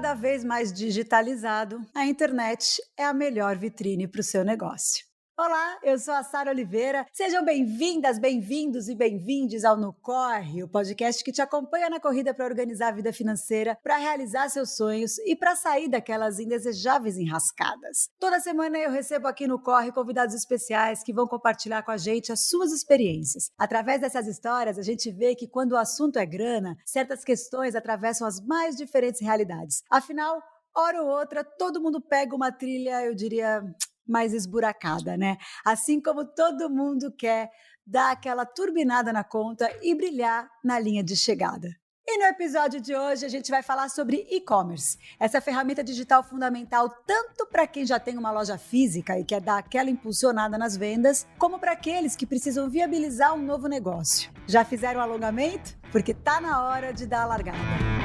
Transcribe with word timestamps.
cada 0.00 0.14
vez 0.14 0.42
mais 0.42 0.72
digitalizado, 0.72 1.78
a 1.94 2.06
internet 2.06 2.80
é 2.96 3.04
a 3.04 3.12
melhor 3.12 3.58
vitrine 3.58 4.08
para 4.08 4.22
o 4.22 4.24
seu 4.24 4.42
negócio. 4.42 5.09
Olá, 5.42 5.78
eu 5.82 5.98
sou 5.98 6.12
a 6.12 6.22
Sara 6.22 6.50
Oliveira. 6.50 7.06
Sejam 7.14 7.42
bem-vindas, 7.42 8.18
bem-vindos 8.18 8.90
e 8.90 8.94
bem-vindes 8.94 9.64
ao 9.64 9.74
No 9.74 9.94
Corre, 9.94 10.62
o 10.62 10.68
podcast 10.68 11.24
que 11.24 11.32
te 11.32 11.40
acompanha 11.40 11.88
na 11.88 11.98
corrida 11.98 12.34
para 12.34 12.44
organizar 12.44 12.88
a 12.88 12.96
vida 12.96 13.10
financeira, 13.10 13.74
para 13.82 13.96
realizar 13.96 14.50
seus 14.50 14.76
sonhos 14.76 15.18
e 15.20 15.34
para 15.34 15.56
sair 15.56 15.88
daquelas 15.88 16.38
indesejáveis 16.38 17.16
enrascadas. 17.16 18.10
Toda 18.18 18.38
semana 18.38 18.76
eu 18.76 18.90
recebo 18.90 19.28
aqui 19.28 19.46
no 19.46 19.58
Corre 19.58 19.90
convidados 19.92 20.34
especiais 20.34 21.02
que 21.02 21.10
vão 21.10 21.26
compartilhar 21.26 21.82
com 21.84 21.90
a 21.90 21.96
gente 21.96 22.30
as 22.30 22.46
suas 22.46 22.70
experiências. 22.70 23.50
Através 23.58 24.02
dessas 24.02 24.26
histórias, 24.26 24.78
a 24.78 24.82
gente 24.82 25.10
vê 25.10 25.34
que 25.34 25.48
quando 25.48 25.72
o 25.72 25.78
assunto 25.78 26.18
é 26.18 26.26
grana, 26.26 26.76
certas 26.84 27.24
questões 27.24 27.74
atravessam 27.74 28.26
as 28.26 28.44
mais 28.44 28.76
diferentes 28.76 29.22
realidades. 29.22 29.82
Afinal, 29.90 30.42
hora 30.76 31.02
ou 31.02 31.08
outra, 31.08 31.42
todo 31.42 31.80
mundo 31.80 31.98
pega 31.98 32.36
uma 32.36 32.52
trilha, 32.52 33.04
eu 33.04 33.14
diria, 33.14 33.62
mais 34.10 34.34
esburacada, 34.34 35.16
né? 35.16 35.36
Assim 35.64 36.00
como 36.00 36.24
todo 36.24 36.68
mundo 36.68 37.12
quer 37.16 37.50
dar 37.86 38.12
aquela 38.12 38.44
turbinada 38.44 39.12
na 39.12 39.24
conta 39.24 39.70
e 39.82 39.94
brilhar 39.94 40.48
na 40.62 40.78
linha 40.78 41.02
de 41.02 41.16
chegada. 41.16 41.68
E 42.12 42.18
no 42.18 42.24
episódio 42.24 42.80
de 42.80 42.92
hoje 42.92 43.24
a 43.24 43.28
gente 43.28 43.52
vai 43.52 43.62
falar 43.62 43.88
sobre 43.88 44.26
e-commerce, 44.28 44.98
essa 45.18 45.40
ferramenta 45.40 45.84
digital 45.84 46.24
fundamental 46.24 46.88
tanto 47.06 47.46
para 47.46 47.68
quem 47.68 47.86
já 47.86 48.00
tem 48.00 48.18
uma 48.18 48.32
loja 48.32 48.58
física 48.58 49.16
e 49.16 49.24
quer 49.24 49.40
dar 49.40 49.58
aquela 49.58 49.90
impulsionada 49.90 50.58
nas 50.58 50.76
vendas, 50.76 51.24
como 51.38 51.60
para 51.60 51.70
aqueles 51.70 52.16
que 52.16 52.26
precisam 52.26 52.68
viabilizar 52.68 53.34
um 53.34 53.42
novo 53.42 53.68
negócio. 53.68 54.32
Já 54.44 54.64
fizeram 54.64 55.00
alongamento? 55.00 55.78
Porque 55.92 56.12
tá 56.12 56.40
na 56.40 56.64
hora 56.64 56.92
de 56.92 57.06
dar 57.06 57.22
a 57.22 57.26
largada. 57.26 57.99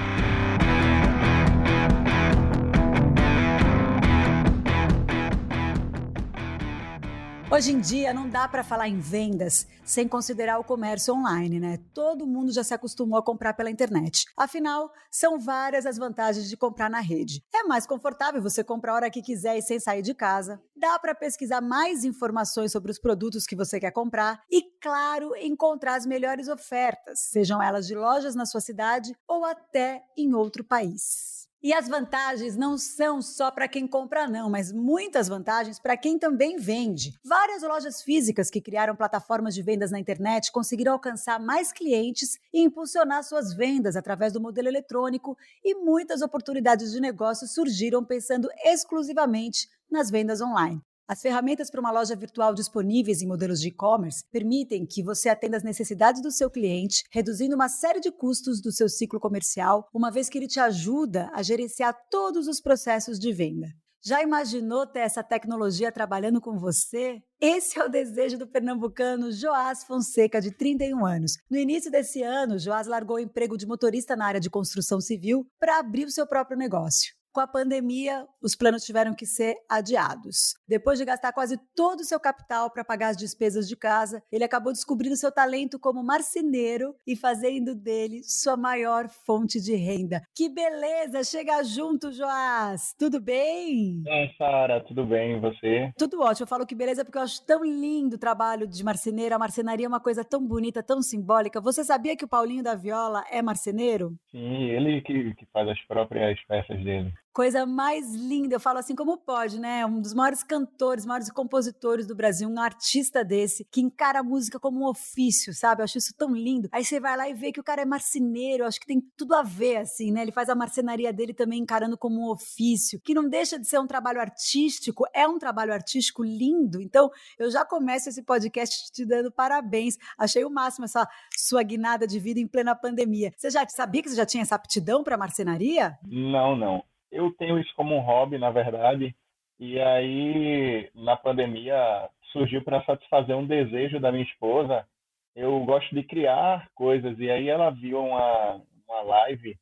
Hoje 7.56 7.72
em 7.72 7.80
dia 7.80 8.14
não 8.14 8.30
dá 8.30 8.50
para 8.50 8.66
falar 8.66 8.90
em 8.90 9.00
vendas 9.00 9.66
sem 9.82 10.10
considerar 10.10 10.60
o 10.60 10.64
comércio 10.64 11.14
online, 11.14 11.58
né? 11.58 11.80
Todo 11.94 12.28
mundo 12.28 12.52
já 12.52 12.66
se 12.66 12.74
acostumou 12.74 13.18
a 13.18 13.24
comprar 13.24 13.54
pela 13.54 13.72
internet. 13.72 14.26
Afinal, 14.36 14.92
são 15.10 15.40
várias 15.40 15.86
as 15.86 15.98
vantagens 15.98 16.50
de 16.50 16.58
comprar 16.58 16.90
na 16.90 17.00
rede. 17.00 17.42
É 17.56 17.64
mais 17.64 17.88
confortável 17.88 18.42
você 18.42 18.62
comprar 18.62 18.92
a 18.92 18.96
hora 18.96 19.10
que 19.10 19.22
quiser 19.22 19.58
e 19.58 19.62
sem 19.62 19.80
sair 19.80 20.02
de 20.02 20.14
casa. 20.14 20.62
Dá 20.76 21.00
para 21.00 21.16
pesquisar 21.16 21.62
mais 21.62 22.04
informações 22.04 22.74
sobre 22.74 22.92
os 22.92 23.00
produtos 23.00 23.46
que 23.46 23.56
você 23.56 23.80
quer 23.80 23.92
comprar 23.92 24.42
e, 24.52 24.62
claro, 24.82 25.34
encontrar 25.38 25.96
as 25.96 26.06
melhores 26.06 26.50
ofertas, 26.50 27.22
sejam 27.22 27.64
elas 27.64 27.88
de 27.88 27.96
lojas 27.96 28.36
na 28.36 28.46
sua 28.46 28.60
cidade 28.60 29.16
ou 29.26 29.46
até 29.46 30.04
em 30.18 30.34
outro 30.34 30.62
país. 30.62 31.45
E 31.66 31.74
as 31.74 31.88
vantagens 31.88 32.56
não 32.56 32.78
são 32.78 33.24
só 33.24 33.50
para 33.50 33.68
quem 33.68 33.88
compra, 33.88 34.28
não, 34.28 34.52
mas 34.52 34.72
muitas 34.72 35.28
vantagens 35.28 35.80
para 35.80 35.98
quem 35.98 36.20
também 36.20 36.58
vende. 36.58 37.20
Várias 37.26 37.64
lojas 37.64 38.04
físicas 38.04 38.52
que 38.52 38.62
criaram 38.62 38.96
plataformas 38.96 39.56
de 39.56 39.64
vendas 39.64 39.90
na 39.90 40.00
internet 40.00 40.52
conseguiram 40.52 40.94
alcançar 40.94 41.40
mais 41.40 41.74
clientes 41.74 42.38
e 42.54 42.62
impulsionar 42.62 43.24
suas 43.24 43.52
vendas 43.52 43.96
através 43.96 44.32
do 44.32 44.40
modelo 44.40 44.68
eletrônico, 44.68 45.36
e 45.64 45.74
muitas 45.74 46.22
oportunidades 46.22 46.92
de 46.92 47.02
negócio 47.02 47.48
surgiram 47.48 48.06
pensando 48.06 48.48
exclusivamente 48.64 49.68
nas 49.90 50.12
vendas 50.12 50.42
online. 50.42 50.80
As 51.08 51.22
ferramentas 51.22 51.70
para 51.70 51.80
uma 51.80 51.92
loja 51.92 52.16
virtual 52.16 52.56
disponíveis 52.56 53.22
em 53.22 53.28
modelos 53.28 53.62
de 53.62 53.68
e-commerce 53.68 54.26
permitem 54.32 54.88
que 54.88 55.04
você 55.04 55.30
atenda 55.30 55.56
às 55.56 55.62
necessidades 55.62 56.20
do 56.20 56.32
seu 56.32 56.50
cliente, 56.50 57.04
reduzindo 57.12 57.54
uma 57.54 57.70
série 57.70 58.00
de 58.00 58.12
custos 58.12 58.60
do 58.60 58.72
seu 58.72 58.90
ciclo 58.90 59.20
comercial, 59.20 59.88
uma 59.94 60.10
vez 60.10 60.30
que 60.30 60.40
ele 60.40 60.48
te 60.48 60.60
ajuda 60.60 61.30
a 61.32 61.44
gerenciar 61.44 61.96
todos 62.10 62.48
os 62.48 62.60
processos 62.60 63.20
de 63.20 63.32
venda. 63.32 63.68
Já 64.04 64.24
imaginou 64.24 64.88
ter 64.88 65.02
essa 65.02 65.24
tecnologia 65.24 65.92
trabalhando 65.92 66.42
com 66.42 66.58
você? 66.58 67.22
Esse 67.40 67.78
é 67.78 67.84
o 67.84 67.90
desejo 67.90 68.40
do 68.40 68.48
pernambucano 68.48 69.32
Joás 69.32 69.84
Fonseca, 69.84 70.42
de 70.42 70.52
31 70.52 71.06
anos. 71.06 71.38
No 71.48 71.58
início 71.58 71.92
desse 71.92 72.24
ano, 72.24 72.58
Joás 72.58 72.88
largou 72.88 73.18
o 73.18 73.20
emprego 73.20 73.58
de 73.58 73.68
motorista 73.68 74.16
na 74.16 74.26
área 74.26 74.40
de 74.40 74.50
construção 74.50 75.00
civil 75.00 75.46
para 75.60 75.78
abrir 75.78 76.06
o 76.06 76.12
seu 76.12 76.26
próprio 76.26 76.58
negócio. 76.58 77.14
Com 77.36 77.42
a 77.42 77.48
pandemia, 77.48 78.26
os 78.42 78.56
planos 78.56 78.86
tiveram 78.86 79.14
que 79.14 79.26
ser 79.26 79.58
adiados. 79.70 80.54
Depois 80.66 80.98
de 80.98 81.04
gastar 81.04 81.34
quase 81.34 81.58
todo 81.76 82.00
o 82.00 82.06
seu 82.06 82.18
capital 82.18 82.72
para 82.72 82.86
pagar 82.86 83.10
as 83.10 83.18
despesas 83.18 83.68
de 83.68 83.76
casa, 83.76 84.24
ele 84.32 84.46
acabou 84.46 84.72
descobrindo 84.72 85.18
seu 85.18 85.30
talento 85.30 85.78
como 85.78 86.02
marceneiro 86.02 86.96
e 87.06 87.14
fazendo 87.14 87.76
dele 87.76 88.24
sua 88.24 88.56
maior 88.56 89.10
fonte 89.10 89.60
de 89.60 89.76
renda. 89.76 90.22
Que 90.34 90.48
beleza! 90.48 91.26
Chega 91.26 91.62
junto, 91.62 92.10
Joás! 92.10 92.96
Tudo 92.98 93.20
bem? 93.20 94.02
Oi, 94.08 94.32
Sara, 94.38 94.80
tudo 94.86 95.06
bem? 95.06 95.36
E 95.36 95.40
você? 95.42 95.92
Tudo 95.98 96.22
ótimo. 96.22 96.46
Eu 96.46 96.48
falo 96.48 96.66
que 96.66 96.74
beleza 96.74 97.04
porque 97.04 97.18
eu 97.18 97.24
acho 97.24 97.46
tão 97.46 97.66
lindo 97.66 98.16
o 98.16 98.20
trabalho 98.20 98.66
de 98.66 98.82
marceneiro. 98.82 99.36
A 99.36 99.40
marcenaria 99.40 99.88
é 99.88 99.90
uma 99.90 100.00
coisa 100.00 100.24
tão 100.24 100.48
bonita, 100.48 100.82
tão 100.82 101.02
simbólica. 101.02 101.60
Você 101.60 101.84
sabia 101.84 102.16
que 102.16 102.24
o 102.24 102.30
Paulinho 102.30 102.64
da 102.64 102.76
Viola 102.76 103.26
é 103.30 103.42
marceneiro? 103.42 104.16
Sim, 104.32 104.70
ele 104.70 105.02
que, 105.02 105.36
que 105.36 105.46
faz 105.48 105.68
as 105.68 105.82
próprias 105.82 106.40
peças 106.48 106.82
dele. 106.82 107.14
Coisa 107.36 107.66
mais 107.66 108.16
linda, 108.16 108.56
eu 108.56 108.62
falo 108.62 108.80
assim 108.80 108.96
como 108.96 109.18
pode, 109.18 109.60
né? 109.60 109.86
Um 109.86 110.00
dos 110.00 110.14
maiores 110.14 110.42
cantores, 110.42 111.06
maiores 111.06 111.30
compositores 111.30 112.08
do 112.08 112.16
Brasil, 112.16 112.48
um 112.48 112.62
artista 112.62 113.26
desse, 113.26 113.66
que 113.66 113.82
encara 113.82 114.22
a 114.22 114.24
música 114.24 114.58
como 114.58 114.80
um 114.80 114.88
ofício, 114.88 115.54
sabe? 115.54 115.82
Eu 115.82 115.84
acho 115.84 115.98
isso 115.98 116.14
tão 116.18 116.34
lindo. 116.34 116.70
Aí 116.72 116.86
você 116.86 116.98
vai 116.98 117.18
lá 117.18 117.28
e 117.28 117.34
vê 117.34 117.52
que 117.52 117.60
o 117.60 117.64
cara 117.64 117.82
é 117.82 117.86
marceneiro, 117.86 118.64
acho 118.64 118.80
que 118.80 118.88
tem 118.88 119.02
tudo 119.18 119.36
a 119.36 119.44
ver, 119.44 119.76
assim, 119.76 120.14
né? 120.14 120.22
Ele 120.22 120.32
faz 120.32 120.48
a 120.48 120.56
marcenaria 120.56 121.12
dele 121.12 121.34
também 121.34 121.60
encarando 121.60 121.98
como 121.98 122.22
um 122.22 122.32
ofício, 122.32 123.02
que 123.02 123.14
não 123.14 123.28
deixa 123.28 123.60
de 123.60 123.68
ser 123.68 123.82
um 123.82 123.86
trabalho 123.86 124.22
artístico, 124.22 125.04
é 125.14 125.28
um 125.28 125.38
trabalho 125.38 125.74
artístico 125.74 126.24
lindo. 126.24 126.82
Então, 126.82 127.12
eu 127.38 127.52
já 127.52 127.66
começo 127.66 128.08
esse 128.08 128.24
podcast 128.24 128.90
te 128.94 129.04
dando 129.04 129.30
parabéns. 129.30 129.98
Achei 130.18 130.46
o 130.46 130.50
máximo 130.50 130.86
essa 130.86 131.06
sua 131.38 131.64
guinada 131.64 132.08
de 132.08 132.18
vida 132.18 132.40
em 132.40 132.48
plena 132.48 132.74
pandemia. 132.74 133.34
Você 133.36 133.50
já 133.50 133.68
sabia 133.68 134.02
que 134.02 134.08
você 134.08 134.16
já 134.16 134.26
tinha 134.26 134.44
essa 134.44 134.56
aptidão 134.56 135.04
para 135.04 135.18
marcenaria? 135.18 136.00
Não, 136.02 136.56
não 136.56 136.82
eu 137.16 137.32
tenho 137.38 137.58
isso 137.60 137.74
como 137.76 137.96
um 137.96 138.02
hobby, 138.02 138.38
na 138.38 138.52
verdade, 138.52 139.16
e 139.58 139.80
aí 139.80 140.90
na 140.94 141.16
pandemia 141.16 142.10
surgiu 142.32 142.62
para 142.62 142.84
satisfazer 142.84 143.36
um 143.36 143.48
desejo 143.48 144.00
da 144.00 144.12
minha 144.12 144.26
esposa. 144.26 144.86
Eu 145.34 145.58
gosto 145.66 145.96
de 145.96 146.04
criar 146.04 146.68
coisas 146.76 147.18
e 147.18 147.32
aí 147.32 147.48
ela 147.48 147.70
viu 147.70 148.00
uma, 148.00 148.62
uma 148.88 149.02
live 149.02 149.58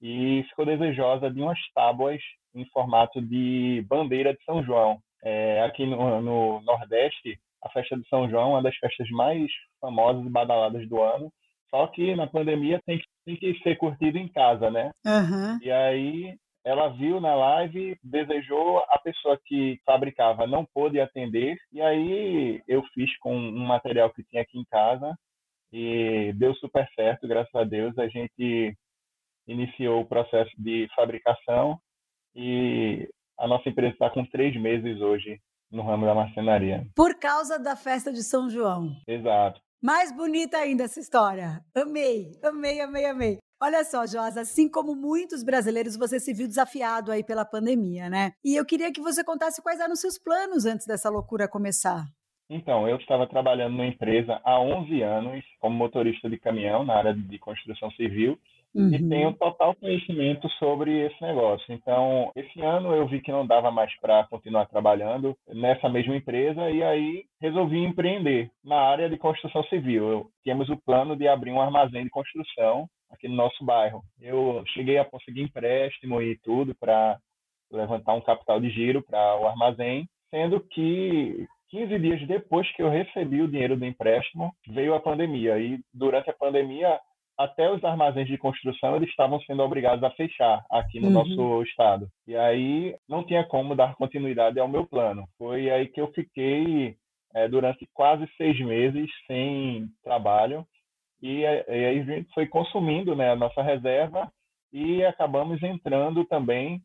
e 0.00 0.44
ficou 0.50 0.66
desejosa 0.66 1.30
de 1.30 1.40
umas 1.40 1.58
tábuas 1.74 2.20
em 2.54 2.64
formato 2.66 3.20
de 3.20 3.84
bandeira 3.88 4.34
de 4.34 4.44
São 4.44 4.62
João. 4.62 4.98
É, 5.22 5.62
aqui 5.62 5.86
no, 5.86 6.20
no, 6.20 6.60
Nordeste, 6.62 7.38
a 7.62 7.68
festa 7.70 7.96
de 7.96 8.06
São 8.08 8.28
João 8.28 8.42
é 8.42 8.52
uma 8.54 8.62
das 8.62 8.76
festas 8.76 9.08
mais 9.10 9.50
famosas 9.80 10.24
e 10.24 10.30
badaladas 10.30 10.86
do 10.88 11.00
ano. 11.00 11.32
Só 11.70 11.86
que 11.86 12.14
na 12.14 12.26
pandemia 12.26 12.80
tem 12.84 12.98
que, 12.98 13.04
tem 13.24 13.36
que 13.36 13.62
ser 13.62 13.76
curtido 13.76 14.18
em 14.18 14.28
casa, 14.28 14.70
né? 14.70 14.90
Uhum. 15.06 15.58
E 15.62 15.70
aí 15.70 16.36
ela 16.64 16.88
viu 16.88 17.20
na 17.20 17.34
live, 17.34 17.98
desejou, 18.02 18.78
a 18.88 18.98
pessoa 18.98 19.38
que 19.44 19.80
fabricava 19.84 20.46
não 20.46 20.64
pôde 20.64 21.00
atender, 21.00 21.56
e 21.72 21.80
aí 21.80 22.62
eu 22.68 22.82
fiz 22.94 23.16
com 23.18 23.34
um 23.34 23.66
material 23.66 24.10
que 24.10 24.24
tinha 24.24 24.42
aqui 24.42 24.58
em 24.58 24.64
casa 24.64 25.16
e 25.72 26.32
deu 26.34 26.54
super 26.54 26.86
certo, 26.94 27.26
graças 27.26 27.54
a 27.54 27.64
Deus. 27.64 27.96
A 27.98 28.08
gente 28.08 28.76
iniciou 29.46 30.00
o 30.00 30.06
processo 30.06 30.50
de 30.58 30.88
fabricação 30.94 31.78
e 32.34 33.08
a 33.38 33.46
nossa 33.46 33.68
empresa 33.68 33.92
está 33.92 34.10
com 34.10 34.24
três 34.26 34.54
meses 34.60 35.00
hoje 35.00 35.40
no 35.70 35.82
ramo 35.82 36.04
da 36.04 36.14
marcenaria. 36.14 36.86
Por 36.94 37.18
causa 37.18 37.58
da 37.58 37.76
festa 37.76 38.12
de 38.12 38.22
São 38.22 38.50
João. 38.50 38.96
Exato. 39.06 39.60
Mais 39.82 40.14
bonita 40.14 40.58
ainda 40.58 40.84
essa 40.84 41.00
história. 41.00 41.64
Amei, 41.74 42.32
amei, 42.42 42.80
amei, 42.80 43.04
amei. 43.06 43.38
Olha 43.62 43.84
só, 43.84 44.06
Josa, 44.06 44.40
assim 44.40 44.70
como 44.70 44.96
muitos 44.96 45.44
brasileiros, 45.44 45.94
você 45.94 46.18
se 46.18 46.32
viu 46.32 46.48
desafiado 46.48 47.12
aí 47.12 47.22
pela 47.22 47.44
pandemia, 47.44 48.08
né? 48.08 48.32
E 48.42 48.56
eu 48.56 48.64
queria 48.64 48.90
que 48.90 49.02
você 49.02 49.22
contasse 49.22 49.62
quais 49.62 49.78
eram 49.78 49.92
os 49.92 50.00
seus 50.00 50.18
planos 50.18 50.64
antes 50.64 50.86
dessa 50.86 51.10
loucura 51.10 51.46
começar. 51.46 52.06
Então, 52.48 52.88
eu 52.88 52.96
estava 52.96 53.26
trabalhando 53.26 53.72
numa 53.72 53.86
empresa 53.86 54.40
há 54.42 54.58
11 54.58 55.02
anos 55.02 55.44
como 55.60 55.76
motorista 55.76 56.28
de 56.28 56.38
caminhão 56.38 56.84
na 56.84 56.94
área 56.94 57.14
de 57.14 57.38
construção 57.38 57.90
civil 57.92 58.38
uhum. 58.74 58.94
e 58.94 59.08
tenho 59.08 59.34
total 59.34 59.74
conhecimento 59.74 60.48
sobre 60.58 61.06
esse 61.06 61.22
negócio. 61.22 61.72
Então, 61.72 62.32
esse 62.34 62.60
ano 62.62 62.94
eu 62.94 63.06
vi 63.06 63.20
que 63.20 63.30
não 63.30 63.46
dava 63.46 63.70
mais 63.70 63.94
para 64.00 64.26
continuar 64.28 64.66
trabalhando 64.66 65.36
nessa 65.48 65.88
mesma 65.88 66.16
empresa 66.16 66.70
e 66.70 66.82
aí 66.82 67.24
resolvi 67.40 67.78
empreender 67.78 68.50
na 68.64 68.76
área 68.76 69.08
de 69.08 69.18
construção 69.18 69.62
civil. 69.64 70.08
Eu, 70.08 70.30
tínhamos 70.42 70.68
o 70.70 70.76
plano 70.78 71.14
de 71.14 71.28
abrir 71.28 71.52
um 71.52 71.60
armazém 71.60 72.04
de 72.04 72.10
construção 72.10 72.88
aqui 73.10 73.28
no 73.28 73.34
nosso 73.34 73.64
bairro. 73.64 74.02
Eu 74.20 74.62
cheguei 74.68 74.98
a 74.98 75.04
conseguir 75.04 75.42
empréstimo 75.42 76.22
e 76.22 76.38
tudo 76.38 76.74
para 76.74 77.18
levantar 77.70 78.14
um 78.14 78.20
capital 78.20 78.60
de 78.60 78.70
giro 78.70 79.02
para 79.02 79.40
o 79.40 79.46
armazém, 79.46 80.08
sendo 80.30 80.60
que 80.60 81.46
15 81.70 81.98
dias 81.98 82.26
depois 82.26 82.70
que 82.74 82.82
eu 82.82 82.90
recebi 82.90 83.42
o 83.42 83.48
dinheiro 83.48 83.76
do 83.76 83.84
empréstimo, 83.84 84.52
veio 84.68 84.94
a 84.94 85.00
pandemia. 85.00 85.58
E 85.58 85.78
durante 85.94 86.28
a 86.28 86.34
pandemia, 86.34 86.98
até 87.38 87.70
os 87.70 87.82
armazéns 87.84 88.26
de 88.26 88.36
construção 88.36 88.96
eles 88.96 89.08
estavam 89.08 89.40
sendo 89.42 89.62
obrigados 89.62 90.02
a 90.04 90.10
fechar 90.10 90.64
aqui 90.70 91.00
no 91.00 91.06
uhum. 91.06 91.12
nosso 91.12 91.62
estado. 91.62 92.08
E 92.26 92.36
aí 92.36 92.94
não 93.08 93.24
tinha 93.24 93.44
como 93.44 93.74
dar 93.74 93.94
continuidade 93.94 94.58
ao 94.58 94.68
meu 94.68 94.86
plano. 94.86 95.26
Foi 95.38 95.70
aí 95.70 95.86
que 95.88 96.00
eu 96.00 96.12
fiquei 96.12 96.96
é, 97.34 97.48
durante 97.48 97.88
quase 97.94 98.28
seis 98.36 98.58
meses 98.60 99.08
sem 99.26 99.86
trabalho 100.02 100.66
e, 101.22 101.46
aí 101.46 102.00
a 102.00 102.04
gente 102.04 102.32
foi 102.32 102.46
consumindo 102.46 103.14
né, 103.14 103.30
a 103.32 103.36
nossa 103.36 103.62
reserva 103.62 104.30
e 104.72 105.04
acabamos 105.04 105.62
entrando 105.62 106.24
também 106.24 106.80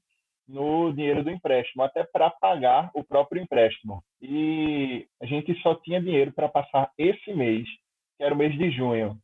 no 0.47 0.91
dinheiro 0.93 1.23
do 1.23 1.31
empréstimo, 1.31 1.83
até 1.83 2.03
para 2.03 2.29
pagar 2.29 2.91
o 2.93 3.03
próprio 3.03 3.41
empréstimo. 3.41 4.03
E 4.21 5.07
a 5.21 5.25
gente 5.25 5.53
só 5.61 5.75
tinha 5.75 6.01
dinheiro 6.01 6.31
para 6.31 6.49
passar 6.49 6.91
esse 6.97 7.33
mês, 7.33 7.67
que 8.17 8.23
era 8.23 8.33
o 8.33 8.37
mês 8.37 8.55
de 8.57 8.69
junho. 8.71 9.17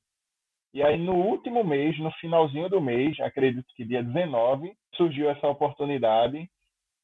E 0.74 0.82
aí, 0.82 0.98
no 0.98 1.16
último 1.16 1.64
mês, 1.64 1.98
no 2.00 2.12
finalzinho 2.14 2.70
do 2.70 2.80
mês, 2.80 3.20
acredito 3.20 3.68
que 3.76 3.84
dia 3.84 4.02
19, 4.02 4.74
surgiu 4.96 5.30
essa 5.30 5.48
oportunidade 5.48 6.50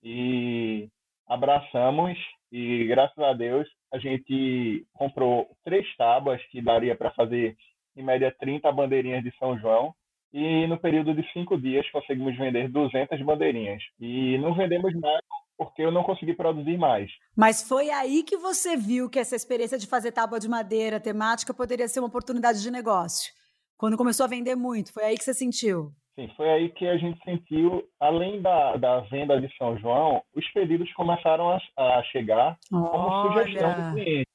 e 0.01 0.87
abraçamos. 1.27 2.17
E 2.51 2.85
graças 2.85 3.17
a 3.19 3.33
Deus, 3.33 3.67
a 3.91 3.99
gente 3.99 4.85
comprou 4.93 5.49
três 5.65 5.85
tábuas 5.97 6.41
que 6.47 6.61
daria 6.61 6.95
para 6.95 7.11
fazer, 7.11 7.57
em 7.97 8.03
média, 8.03 8.33
30 8.39 8.71
bandeirinhas 8.71 9.23
de 9.23 9.33
São 9.37 9.57
João 9.59 9.93
e 10.31 10.67
no 10.67 10.77
período 10.77 11.13
de 11.13 11.27
cinco 11.33 11.57
dias 11.57 11.89
conseguimos 11.89 12.37
vender 12.37 12.69
200 12.69 13.21
bandeirinhas. 13.23 13.81
E 13.99 14.37
não 14.37 14.53
vendemos 14.53 14.93
mais 14.95 15.21
porque 15.57 15.81
eu 15.81 15.91
não 15.91 16.03
consegui 16.03 16.35
produzir 16.35 16.77
mais. 16.77 17.09
Mas 17.35 17.67
foi 17.67 17.89
aí 17.89 18.21
que 18.21 18.37
você 18.37 18.77
viu 18.77 19.09
que 19.09 19.17
essa 19.17 19.35
experiência 19.35 19.77
de 19.77 19.87
fazer 19.87 20.11
tábua 20.11 20.39
de 20.39 20.47
madeira 20.47 20.99
temática 20.99 21.53
poderia 21.53 21.87
ser 21.87 21.99
uma 21.99 22.07
oportunidade 22.07 22.61
de 22.61 22.69
negócio? 22.69 23.33
Quando 23.75 23.97
começou 23.97 24.25
a 24.25 24.29
vender 24.29 24.55
muito, 24.55 24.93
foi 24.93 25.03
aí 25.03 25.17
que 25.17 25.23
você 25.23 25.33
sentiu? 25.33 25.91
Sim, 26.15 26.29
foi 26.35 26.49
aí 26.49 26.69
que 26.69 26.87
a 26.87 26.97
gente 26.97 27.23
sentiu, 27.23 27.83
além 27.99 28.41
da, 28.41 28.75
da 28.75 28.99
venda 29.01 29.39
de 29.39 29.55
São 29.55 29.77
João, 29.77 30.21
os 30.35 30.47
pedidos 30.51 30.91
começaram 30.93 31.51
a, 31.51 31.59
a 31.77 32.03
chegar 32.05 32.57
Olha. 32.71 32.89
como 32.89 33.27
sugestão 33.27 33.69
do 33.69 33.95
cliente. 33.95 34.29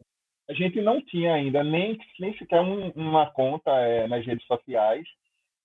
A 0.49 0.55
gente 0.55 0.81
não 0.81 1.01
tinha 1.01 1.35
ainda 1.35 1.63
nem, 1.63 1.99
nem 2.19 2.37
sequer 2.37 2.61
um, 2.61 2.91
uma 2.91 3.31
conta 3.31 3.71
é, 3.71 4.07
nas 4.09 4.25
redes 4.27 4.47
sociais, 4.47 5.07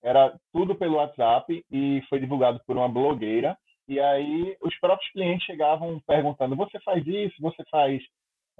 era 0.02 0.38
tudo 0.52 0.74
pelo 0.74 0.96
WhatsApp 0.96 1.64
e 1.70 2.02
foi 2.08 2.20
divulgado 2.20 2.60
por 2.66 2.76
uma 2.76 2.88
blogueira. 2.88 3.56
E 3.88 3.98
aí 3.98 4.56
os 4.62 4.78
próprios 4.78 5.10
clientes 5.12 5.44
chegavam 5.46 6.00
perguntando: 6.06 6.56
você 6.56 6.78
faz 6.80 7.06
isso? 7.06 7.34
Você 7.40 7.64
faz. 7.70 8.02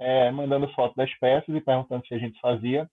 É, 0.01 0.31
mandando 0.31 0.71
foto 0.73 0.95
das 0.95 1.13
peças 1.19 1.53
e 1.53 1.59
perguntando 1.59 2.05
se 2.07 2.13
a 2.13 2.17
gente 2.17 2.39
fazia. 2.39 2.89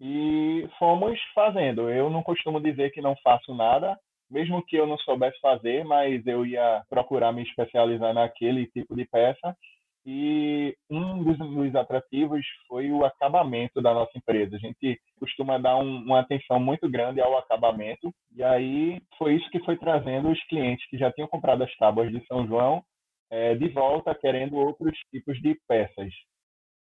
E 0.00 0.66
fomos 0.78 1.18
fazendo. 1.34 1.90
Eu 1.90 2.10
não 2.10 2.22
costumo 2.22 2.60
dizer 2.60 2.90
que 2.90 3.02
não 3.02 3.14
faço 3.22 3.54
nada, 3.54 3.98
mesmo 4.30 4.64
que 4.64 4.76
eu 4.76 4.86
não 4.86 4.96
soubesse 4.98 5.38
fazer, 5.40 5.84
mas 5.84 6.26
eu 6.26 6.44
ia 6.46 6.82
procurar 6.88 7.32
me 7.32 7.42
especializar 7.42 8.14
naquele 8.14 8.66
tipo 8.66 8.96
de 8.96 9.04
peça 9.04 9.56
e 10.04 10.76
um 10.90 11.22
dos, 11.22 11.38
dos, 11.38 11.74
atrativos 11.74 12.44
foi 12.66 12.90
o 12.90 13.04
acabamento 13.04 13.80
da 13.80 13.94
nossa 13.94 14.16
empresa. 14.16 14.56
A 14.56 14.58
gente 14.58 15.00
costuma 15.18 15.58
dar 15.58 15.76
um, 15.76 16.02
uma 16.04 16.20
atenção 16.20 16.58
muito 16.58 16.88
grande 16.90 17.20
ao 17.20 17.36
acabamento, 17.38 18.12
e 18.34 18.42
aí 18.42 19.00
foi 19.16 19.36
isso 19.36 19.48
que 19.50 19.64
foi 19.64 19.76
trazendo 19.76 20.30
os 20.30 20.42
clientes 20.46 20.86
que 20.88 20.98
já 20.98 21.12
tinham 21.12 21.28
comprado 21.28 21.62
as 21.62 21.76
tábuas 21.76 22.10
de 22.10 22.24
São 22.26 22.46
João 22.46 22.82
é, 23.30 23.54
de 23.54 23.68
volta, 23.68 24.14
querendo 24.14 24.56
outros 24.56 24.96
tipos 25.10 25.40
de 25.40 25.58
peças. 25.66 26.12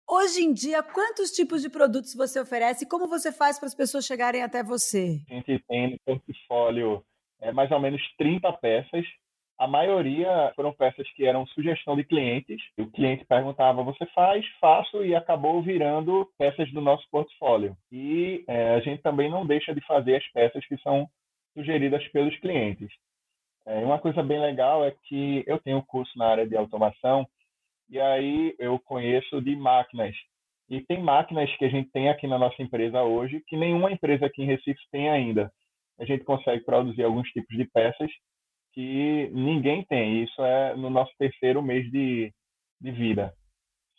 Hoje 0.10 0.42
em 0.42 0.51
dia, 0.51 0.81
quantos 0.81 1.30
tipos 1.30 1.62
de 1.62 1.69
produtos 1.69 2.16
você 2.16 2.39
oferece 2.39 2.83
e 2.83 2.88
como 2.88 3.07
você 3.07 3.31
faz 3.31 3.60
para 3.60 3.68
as 3.68 3.75
pessoas 3.75 4.06
chegarem 4.06 4.42
até 4.42 4.63
você? 4.63 5.21
A 5.30 5.33
gente 5.36 5.63
tem 5.68 5.92
no 5.92 5.98
portfólio 6.04 7.04
é, 7.42 7.51
mais 7.51 7.69
ou 7.71 7.80
menos 7.80 8.01
30 8.18 8.51
peças 8.54 9.06
a 9.59 9.67
maioria 9.67 10.53
foram 10.56 10.71
peças 10.71 11.06
que 11.11 11.25
eram 11.25 11.45
sugestão 11.47 11.94
de 11.97 12.06
clientes. 12.06 12.61
O 12.77 12.88
cliente 12.88 13.25
perguntava: 13.25 13.83
você 13.83 14.06
faz? 14.07 14.45
Faço 14.61 15.03
e 15.03 15.13
acabou 15.13 15.61
virando 15.61 16.25
peças 16.38 16.71
do 16.71 16.79
nosso 16.79 17.06
portfólio. 17.11 17.75
E 17.91 18.45
é, 18.47 18.75
a 18.75 18.79
gente 18.79 19.01
também 19.01 19.29
não 19.29 19.45
deixa 19.45 19.75
de 19.75 19.81
fazer 19.81 20.15
as 20.15 20.27
peças 20.31 20.65
que 20.65 20.77
são 20.77 21.06
sugeridas 21.53 22.07
pelos 22.07 22.38
clientes. 22.39 22.89
É, 23.65 23.79
uma 23.79 24.00
coisa 24.00 24.23
bem 24.23 24.39
legal 24.39 24.85
é 24.85 24.95
que 25.03 25.44
eu 25.45 25.59
tenho 25.59 25.83
curso 25.83 26.17
na 26.17 26.27
área 26.27 26.47
de 26.47 26.56
automação 26.56 27.27
e 27.89 28.00
aí 28.00 28.56
eu 28.57 28.79
conheço 28.79 29.41
de 29.41 29.57
máquinas. 29.57 30.15
E 30.69 30.79
tem 30.81 31.03
máquinas 31.03 31.53
que 31.57 31.65
a 31.65 31.69
gente 31.69 31.91
tem 31.91 32.09
aqui 32.09 32.27
na 32.27 32.38
nossa 32.38 32.61
empresa 32.63 33.03
hoje 33.03 33.44
que 33.45 33.57
nenhuma 33.57 33.91
empresa 33.91 34.25
aqui 34.25 34.41
em 34.41 34.45
Recife 34.45 34.79
tem 34.89 35.09
ainda. 35.09 35.51
A 36.00 36.06
gente 36.06 36.23
consegue 36.23 36.63
produzir 36.63 37.03
alguns 37.03 37.27
tipos 37.29 37.57
de 37.57 37.65
peças 37.65 38.09
que 38.74 39.30
ninguém 39.33 39.83
tem. 39.86 40.24
Isso 40.24 40.42
é 40.42 40.75
no 40.75 40.89
nosso 40.89 41.12
terceiro 41.18 41.62
mês 41.62 41.89
de, 41.92 42.33
de 42.80 42.92
vida. 42.92 43.33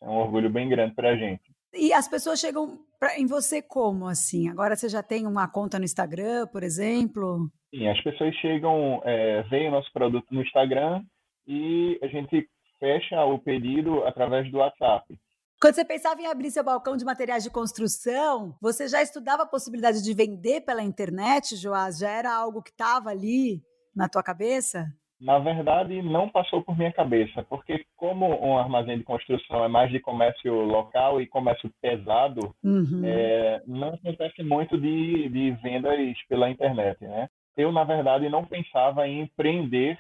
É 0.03 0.09
um 0.09 0.17
orgulho 0.17 0.51
bem 0.51 0.69
grande 0.69 0.95
para 0.95 1.11
a 1.11 1.17
gente. 1.17 1.43
E 1.75 1.93
as 1.93 2.09
pessoas 2.09 2.41
chegam 2.41 2.79
pra, 2.99 3.19
em 3.19 3.27
você 3.27 3.63
como, 3.63 4.09
assim? 4.09 4.49
Agora 4.49 4.75
você 4.75 4.89
já 4.89 5.03
tem 5.03 5.27
uma 5.27 5.49
conta 5.49 5.79
no 5.79 5.85
Instagram, 5.85 6.47
por 6.49 6.63
exemplo? 6.63 7.49
Sim, 7.73 7.87
as 7.89 8.03
pessoas 8.03 8.35
chegam, 8.37 9.01
é, 9.05 9.43
veem 9.45 9.69
o 9.69 9.73
nosso 9.73 9.93
produto 9.93 10.27
no 10.33 10.43
Instagram 10.43 11.03
e 11.47 11.99
a 12.03 12.09
gente 12.09 12.49
fecha 12.79 13.25
o 13.25 13.39
pedido 13.39 14.03
através 14.05 14.51
do 14.51 14.59
WhatsApp. 14.59 15.17
Quando 15.61 15.75
você 15.75 15.85
pensava 15.85 16.21
em 16.23 16.27
abrir 16.27 16.51
seu 16.51 16.65
balcão 16.65 16.97
de 16.97 17.05
materiais 17.05 17.45
de 17.45 17.51
construção, 17.51 18.57
você 18.63 18.89
já 18.89 19.03
estudava 19.03 19.43
a 19.43 19.47
possibilidade 19.47 20.03
de 20.03 20.15
vender 20.15 20.63
pela 20.63 20.83
internet, 20.83 21.55
Joás? 21.55 21.99
Já 21.99 22.11
era 22.11 22.35
algo 22.35 22.63
que 22.63 22.71
estava 22.71 23.11
ali? 23.11 23.63
Na 23.95 24.09
tua 24.09 24.23
cabeça? 24.23 24.87
Na 25.21 25.39
verdade, 25.39 26.01
não 26.01 26.31
passou 26.31 26.63
por 26.63 26.77
minha 26.79 26.93
cabeça, 26.93 27.43
porque 27.43 27.85
como 27.95 28.27
um 28.43 28.57
armazém 28.57 28.97
de 28.97 29.05
construção 29.05 29.63
é 29.63 29.69
mais 29.69 29.91
de 29.91 30.01
comércio 30.01 30.55
local 30.63 31.21
e 31.21 31.27
comércio 31.27 31.71
pesado, 31.83 32.55
uhum. 32.65 33.03
é, 33.05 33.63
não 33.67 33.89
acontece 33.89 34.43
muito 34.43 34.81
de, 34.81 35.29
de 35.29 35.51
vendas 35.63 35.99
pela 36.27 36.49
internet, 36.49 37.03
né? 37.03 37.29
Eu, 37.55 37.71
na 37.71 37.85
verdade, 37.85 38.31
não 38.31 38.47
pensava 38.47 39.07
em 39.07 39.21
empreender 39.21 39.99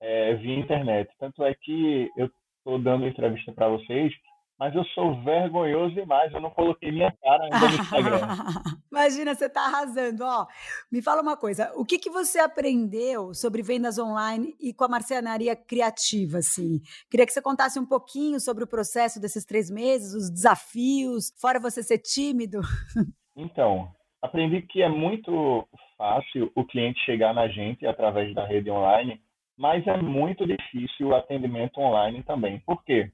é, 0.00 0.34
via 0.34 0.60
internet. 0.60 1.10
Tanto 1.18 1.42
é 1.44 1.52
que 1.52 2.08
eu 2.16 2.30
estou 2.58 2.78
dando 2.78 3.08
entrevista 3.08 3.52
para 3.52 3.68
vocês 3.68 4.12
mas 4.60 4.74
eu 4.74 4.84
sou 4.94 5.18
vergonhoso 5.22 5.94
demais, 5.94 6.30
eu 6.34 6.40
não 6.40 6.50
coloquei 6.50 6.92
minha 6.92 7.10
cara 7.22 7.44
ainda 7.44 7.58
no 7.60 7.82
Instagram. 7.82 8.20
Imagina, 8.92 9.34
você 9.34 9.46
está 9.46 9.64
arrasando. 9.64 10.22
Ó, 10.22 10.46
me 10.92 11.00
fala 11.00 11.22
uma 11.22 11.34
coisa, 11.34 11.72
o 11.76 11.82
que, 11.82 11.98
que 11.98 12.10
você 12.10 12.38
aprendeu 12.38 13.32
sobre 13.32 13.62
vendas 13.62 13.98
online 13.98 14.54
e 14.60 14.74
com 14.74 14.84
a 14.84 14.88
marcenaria 14.88 15.56
criativa, 15.56 16.38
assim? 16.38 16.78
Queria 17.10 17.24
que 17.24 17.32
você 17.32 17.40
contasse 17.40 17.80
um 17.80 17.86
pouquinho 17.86 18.38
sobre 18.38 18.62
o 18.62 18.66
processo 18.66 19.18
desses 19.18 19.46
três 19.46 19.70
meses, 19.70 20.12
os 20.12 20.30
desafios, 20.30 21.32
fora 21.40 21.58
você 21.58 21.82
ser 21.82 21.98
tímido. 21.98 22.60
Então, 23.36 23.88
aprendi 24.20 24.60
que 24.60 24.82
é 24.82 24.88
muito 24.88 25.66
fácil 25.96 26.52
o 26.54 26.62
cliente 26.62 27.00
chegar 27.06 27.32
na 27.32 27.48
gente 27.48 27.86
através 27.86 28.34
da 28.34 28.44
rede 28.44 28.70
online, 28.70 29.18
mas 29.56 29.86
é 29.86 29.96
muito 29.96 30.46
difícil 30.46 31.08
o 31.08 31.14
atendimento 31.14 31.80
online 31.80 32.22
também. 32.24 32.60
Por 32.66 32.84
quê? 32.84 33.10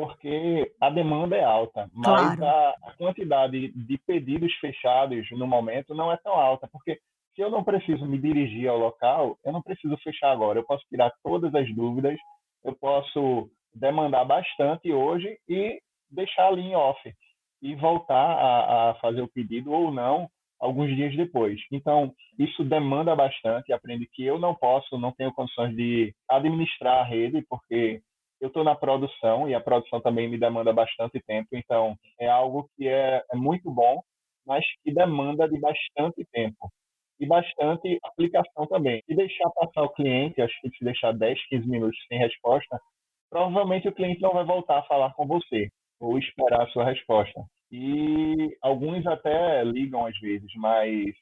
Porque 0.00 0.72
a 0.80 0.88
demanda 0.88 1.36
é 1.36 1.44
alta, 1.44 1.86
mas 1.92 2.34
claro. 2.38 2.46
a, 2.46 2.94
quantidade 2.96 3.68
de 3.68 3.98
pedidos 4.06 4.50
fechados 4.54 5.28
no 5.32 5.46
momento 5.46 5.94
não 5.94 6.10
é 6.10 6.16
tão 6.16 6.32
alta, 6.32 6.66
porque 6.72 6.98
se 7.34 7.42
eu 7.42 7.50
não 7.50 7.62
preciso 7.62 8.06
me 8.06 8.18
dirigir 8.18 8.66
ao 8.66 8.78
local, 8.78 9.36
eu 9.44 9.52
não 9.52 9.60
preciso 9.60 9.94
fechar 9.98 10.32
agora, 10.32 10.58
eu 10.58 10.64
posso 10.64 10.82
tirar 10.88 11.12
todas 11.22 11.54
as 11.54 11.70
dúvidas, 11.74 12.18
eu 12.64 12.74
posso 12.76 13.50
demandar 13.74 14.24
bastante 14.24 14.90
hoje 14.90 15.36
e 15.46 15.78
deixar 16.10 16.46
ali 16.46 16.62
em 16.62 16.74
off 16.74 16.98
e 17.60 17.74
voltar 17.74 18.14
a, 18.16 18.90
a 18.90 18.94
fazer 18.94 19.20
o 19.20 19.28
pedido 19.28 19.70
ou 19.70 19.92
não 19.92 20.30
alguns 20.58 20.96
dias 20.96 21.14
depois. 21.14 21.60
Então, 21.70 22.14
isso 22.38 22.64
demanda 22.64 23.14
bastante, 23.14 23.70
aprende 23.70 24.08
que 24.14 24.24
eu 24.24 24.38
não 24.38 24.54
posso, 24.54 24.98
não 24.98 25.12
tenho 25.12 25.32
condições 25.34 25.76
de 25.76 26.14
administrar 26.26 27.00
a 27.00 27.04
rede, 27.04 27.44
porque 27.50 28.00
eu 28.40 28.48
estou 28.48 28.64
na 28.64 28.74
produção 28.74 29.48
e 29.48 29.54
a 29.54 29.60
produção 29.60 30.00
também 30.00 30.28
me 30.28 30.38
demanda 30.38 30.72
bastante 30.72 31.20
tempo, 31.26 31.48
então 31.52 31.96
é 32.18 32.28
algo 32.28 32.68
que 32.76 32.88
é, 32.88 33.22
é 33.32 33.36
muito 33.36 33.70
bom, 33.70 34.02
mas 34.46 34.64
que 34.82 34.92
demanda 34.92 35.48
de 35.48 35.60
bastante 35.60 36.26
tempo 36.32 36.70
e 37.20 37.26
bastante 37.26 37.98
aplicação 38.02 38.66
também. 38.66 39.02
E 39.06 39.14
deixar 39.14 39.50
passar 39.50 39.82
o 39.82 39.92
cliente, 39.92 40.40
acho 40.40 40.58
que 40.62 40.70
se 40.70 40.84
deixar 40.84 41.12
10, 41.12 41.38
15 41.48 41.68
minutos 41.68 41.98
sem 42.08 42.18
resposta, 42.18 42.80
provavelmente 43.28 43.88
o 43.88 43.94
cliente 43.94 44.22
não 44.22 44.32
vai 44.32 44.44
voltar 44.44 44.78
a 44.78 44.84
falar 44.84 45.12
com 45.14 45.26
você 45.26 45.68
ou 46.00 46.18
esperar 46.18 46.62
a 46.62 46.68
sua 46.68 46.84
resposta. 46.84 47.44
E 47.70 48.56
alguns 48.62 49.06
até 49.06 49.62
ligam 49.64 50.06
às 50.06 50.18
vezes, 50.18 50.50
mas 50.56 51.14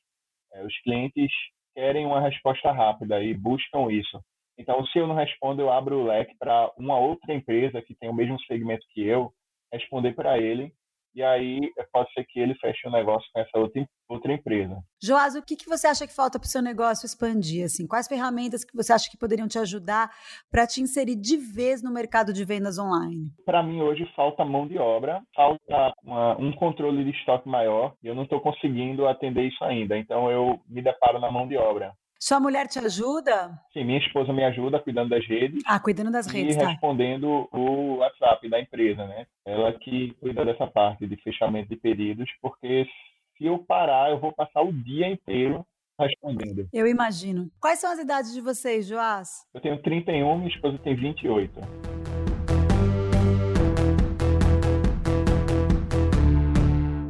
é, 0.55 0.65
os 0.65 0.81
clientes 0.83 1.31
querem 1.75 2.07
uma 2.07 2.21
resposta 2.21 2.71
rápida 2.73 3.23
e 3.23 3.35
buscam 3.35 3.91
isso. 3.91 4.21
Então, 4.59 4.85
se 4.87 4.99
eu 4.99 5.07
não 5.07 5.15
respondo, 5.15 5.63
eu 5.63 5.71
abro 5.71 6.01
o 6.01 6.07
leque 6.07 6.35
para 6.39 6.71
uma 6.77 6.99
outra 6.99 7.33
empresa 7.33 7.81
que 7.81 7.95
tem 7.95 8.09
o 8.09 8.15
mesmo 8.15 8.41
segmento 8.43 8.85
que 8.91 9.07
eu 9.07 9.33
responder 9.73 10.15
para 10.15 10.39
ele 10.39 10.73
e 11.19 11.23
aí 11.23 11.61
pode 11.93 12.13
ser 12.13 12.25
que 12.25 12.39
ele 12.39 12.55
feche 12.55 12.87
o 12.87 12.91
um 12.91 12.93
negócio 12.93 13.29
com 13.33 13.41
essa 13.41 13.59
outra, 13.59 13.85
outra 14.09 14.33
empresa. 14.33 14.79
Joás, 15.03 15.35
o 15.35 15.43
que, 15.43 15.57
que 15.57 15.69
você 15.69 15.87
acha 15.87 16.07
que 16.07 16.15
falta 16.15 16.39
para 16.39 16.47
o 16.47 16.49
seu 16.49 16.63
negócio 16.63 17.07
expandir? 17.07 17.65
Assim? 17.65 17.89
Quais 17.89 18.07
ferramentas 18.07 18.65
que 18.65 18.77
você 18.77 18.93
acha 18.93 19.11
que 19.11 19.19
poderiam 19.19 19.49
te 19.49 19.59
ajudar 19.59 20.11
para 20.51 20.65
te 20.65 20.81
inserir 20.81 21.17
de 21.17 21.37
vez 21.37 21.83
no 21.83 21.93
mercado 21.93 22.33
de 22.33 22.45
vendas 22.45 22.79
online? 22.79 23.33
Para 23.45 23.65
mim, 23.65 23.81
hoje 23.81 24.09
falta 24.15 24.45
mão 24.45 24.69
de 24.69 24.79
obra, 24.79 25.21
falta 25.35 25.93
uma, 26.05 26.39
um 26.39 26.53
controle 26.53 27.03
de 27.03 27.11
estoque 27.11 27.49
maior 27.49 27.95
e 28.03 28.07
eu 28.07 28.15
não 28.15 28.23
estou 28.23 28.41
conseguindo 28.41 29.09
atender 29.09 29.43
isso 29.49 29.65
ainda. 29.65 29.99
Então, 29.99 30.31
eu 30.31 30.61
me 30.69 30.83
deparo 30.83 31.19
na 31.19 31.33
mão 31.33 31.49
de 31.49 31.57
obra. 31.57 31.93
Sua 32.21 32.41
mulher 32.41 32.67
te 32.67 32.81
ajuda? 32.81 33.57
Sim, 33.73 33.85
minha 33.85 34.01
esposa 34.01 34.33
me 34.33 34.45
ajuda 34.45 34.81
cuidando 34.81 35.11
das 35.11 35.25
redes. 35.25 35.63
Ah, 35.65 35.79
cuidando 35.79 36.11
das 36.11 36.27
redes, 36.27 36.57
e 36.57 36.59
tá. 36.59 36.67
respondendo 36.67 37.49
o 37.53 37.99
WhatsApp 37.99 38.49
da 38.49 38.61
empresa, 38.61 39.07
né? 39.07 39.25
Ela 39.47 39.73
que 39.75 40.15
cuida 40.21 40.45
dessa 40.45 40.67
parte 40.67 41.07
de 41.07 41.15
fechamento 41.23 41.69
de 41.69 41.77
pedidos, 41.77 42.29
porque 42.43 42.89
se 43.37 43.47
eu 43.47 43.61
parar, 43.61 44.11
eu 44.11 44.19
vou 44.19 44.33
passar 44.33 44.63
o 44.63 44.73
dia 44.73 45.07
inteiro 45.07 45.65
respondendo. 45.97 46.69
Eu 46.73 46.89
imagino. 46.89 47.49
Quais 47.61 47.79
são 47.79 47.93
as 47.93 48.01
idades 48.01 48.35
de 48.35 48.41
vocês, 48.41 48.85
Joás? 48.89 49.47
Eu 49.55 49.61
tenho 49.61 49.81
31, 49.81 50.39
minha 50.39 50.51
esposa 50.51 50.77
tem 50.79 50.97
28. 50.97 51.61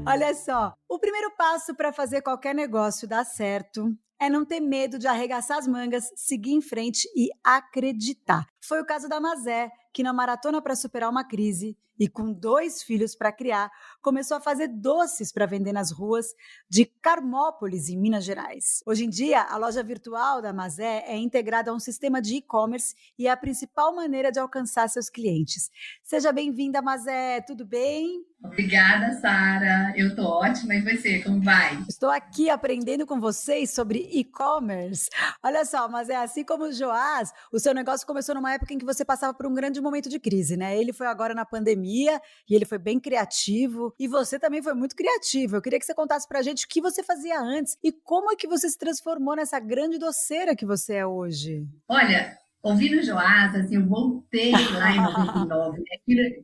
Olha 0.07 0.35
só, 0.35 0.75
o 0.87 0.99
primeiro 0.99 1.31
passo 1.35 1.75
para 1.75 1.95
fazer 1.95 2.21
qualquer 2.21 2.55
negócio 2.55 3.09
dar 3.09 3.25
certo 3.25 3.97
é 4.21 4.29
não 4.29 4.45
ter 4.45 4.61
medo 4.61 4.99
de 4.99 5.07
arregaçar 5.07 5.59
as 5.59 5.67
mangas, 5.67 6.11
seguir 6.17 6.53
em 6.53 6.61
frente 6.61 7.09
e 7.17 7.29
acreditar. 7.45 8.47
Foi 8.61 8.81
o 8.81 8.87
caso 8.87 9.09
da 9.09 9.21
Mazé, 9.21 9.71
que 9.93 10.03
na 10.03 10.13
maratona 10.13 10.61
para 10.61 10.77
superar 10.77 11.11
uma 11.11 11.25
crise 11.25 11.77
e 11.99 12.07
com 12.07 12.33
dois 12.33 12.83
filhos 12.83 13.15
para 13.15 13.33
criar, 13.33 13.71
começou 14.01 14.37
a 14.37 14.41
fazer 14.41 14.69
doces 14.69 15.33
para 15.33 15.47
vender 15.47 15.73
nas 15.73 15.91
ruas 15.91 16.27
de 16.71 16.85
Carmópolis, 16.85 17.89
em 17.89 17.99
Minas 17.99 18.25
Gerais. 18.25 18.83
Hoje 18.87 19.05
em 19.05 19.11
dia, 19.11 19.43
a 19.43 19.57
loja 19.57 19.83
virtual 19.83 20.41
da 20.41 20.53
Mazé 20.53 21.05
é 21.07 21.17
integrada 21.17 21.71
a 21.71 21.75
um 21.75 21.81
sistema 21.81 22.23
de 22.23 22.37
e-commerce 22.37 22.95
e 23.19 23.27
é 23.27 23.31
a 23.31 23.37
principal 23.37 23.95
maneira 23.95 24.31
de 24.31 24.39
alcançar 24.39 24.89
seus 24.89 25.11
clientes. 25.11 25.71
Seja 26.05 26.31
bem-vinda, 26.31 26.81
Mazé, 26.81 27.41
tudo 27.41 27.67
bem? 27.67 28.25
Obrigada, 28.45 29.21
Sara. 29.21 29.93
Eu 29.97 30.15
tô 30.15 30.23
ótima. 30.23 30.77
E 30.77 30.83
você, 30.83 31.21
como 31.25 31.43
vai? 31.43 31.77
Estou 31.89 32.09
aqui 32.09 32.49
aprendendo 32.49 33.05
com 33.05 33.19
vocês 33.19 33.71
sobre 33.71 34.08
e-commerce. 34.11 35.09
Olha 35.43 35.65
só, 35.65 35.89
mas 35.89 36.09
é 36.09 36.17
assim 36.17 36.45
como 36.45 36.65
o 36.65 36.73
Joás, 36.73 37.33
o 37.53 37.59
seu 37.59 37.75
negócio 37.75 38.07
começou 38.07 38.35
numa 38.35 38.53
época 38.53 38.75
em 38.75 38.79
que 38.79 38.85
você 38.85 39.05
passava 39.05 39.35
por 39.35 39.47
um 39.47 39.55
grande 39.55 39.81
momento 39.81 40.09
de 40.09 40.19
crise, 40.19 40.57
né? 40.57 40.79
Ele 40.79 40.93
foi 40.93 41.07
agora 41.07 41.35
na 41.35 41.45
pandemia 41.45 42.21
e 42.49 42.55
ele 42.55 42.65
foi 42.65 42.79
bem 42.79 42.99
criativo. 42.99 43.95
E 43.99 44.09
você 44.09 44.39
também 44.39 44.63
foi 44.63 44.75
muito 44.75 44.95
criativo. 44.95 45.57
Eu 45.57 45.63
queria 45.63 45.79
que 45.79 45.87
você 45.87 45.95
contasse 45.95 46.27
pra 46.29 46.43
gente 46.43 46.65
o 46.65 46.69
que 46.69 46.81
você 46.81 47.03
fazia 47.03 47.41
antes 47.41 47.77
e 47.83 47.93
como 47.93 48.33
é 48.33 48.37
que 48.37 48.47
você 48.47 48.69
se 48.69 48.79
transformou 48.79 49.37
nessa 49.37 49.59
grande 49.61 49.99
doceira 49.99 50.57
que 50.57 50.67
você 50.67 50.95
é 50.97 51.07
hoje. 51.07 51.67
Olha, 51.89 52.37
ouvindo 52.63 52.99
o 52.99 53.03
Joás, 53.03 53.55
assim, 53.55 53.77
eu 53.77 53.87
voltei 53.87 54.53
lá 54.75 54.93
em 54.93 55.01
99, 55.01 55.79
né? 55.79 55.85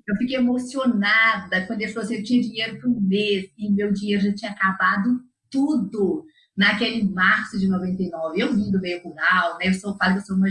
Eu 0.06 0.16
fiquei 0.16 0.36
emocionada 0.36 1.66
quando 1.66 1.80
ele 1.80 1.92
falou 1.92 2.04
assim, 2.04 2.16
eu 2.16 2.24
tinha 2.24 2.42
dinheiro 2.42 2.80
por 2.80 2.90
um 2.90 3.00
mês 3.00 3.50
e 3.58 3.70
meu 3.70 3.92
dinheiro 3.92 4.22
já 4.22 4.34
tinha 4.34 4.50
acabado 4.50 5.20
tudo 5.50 6.24
naquele 6.56 7.02
março 7.04 7.58
de 7.58 7.68
99. 7.68 8.40
Eu 8.40 8.54
vim 8.54 8.70
do 8.70 8.80
meio 8.80 9.02
rural, 9.02 9.58
né? 9.58 9.68
Eu 9.68 9.74
sou, 9.74 9.96
falo 9.96 10.14
que 10.14 10.18
eu 10.20 10.24
sou 10.24 10.36
uma, 10.36 10.48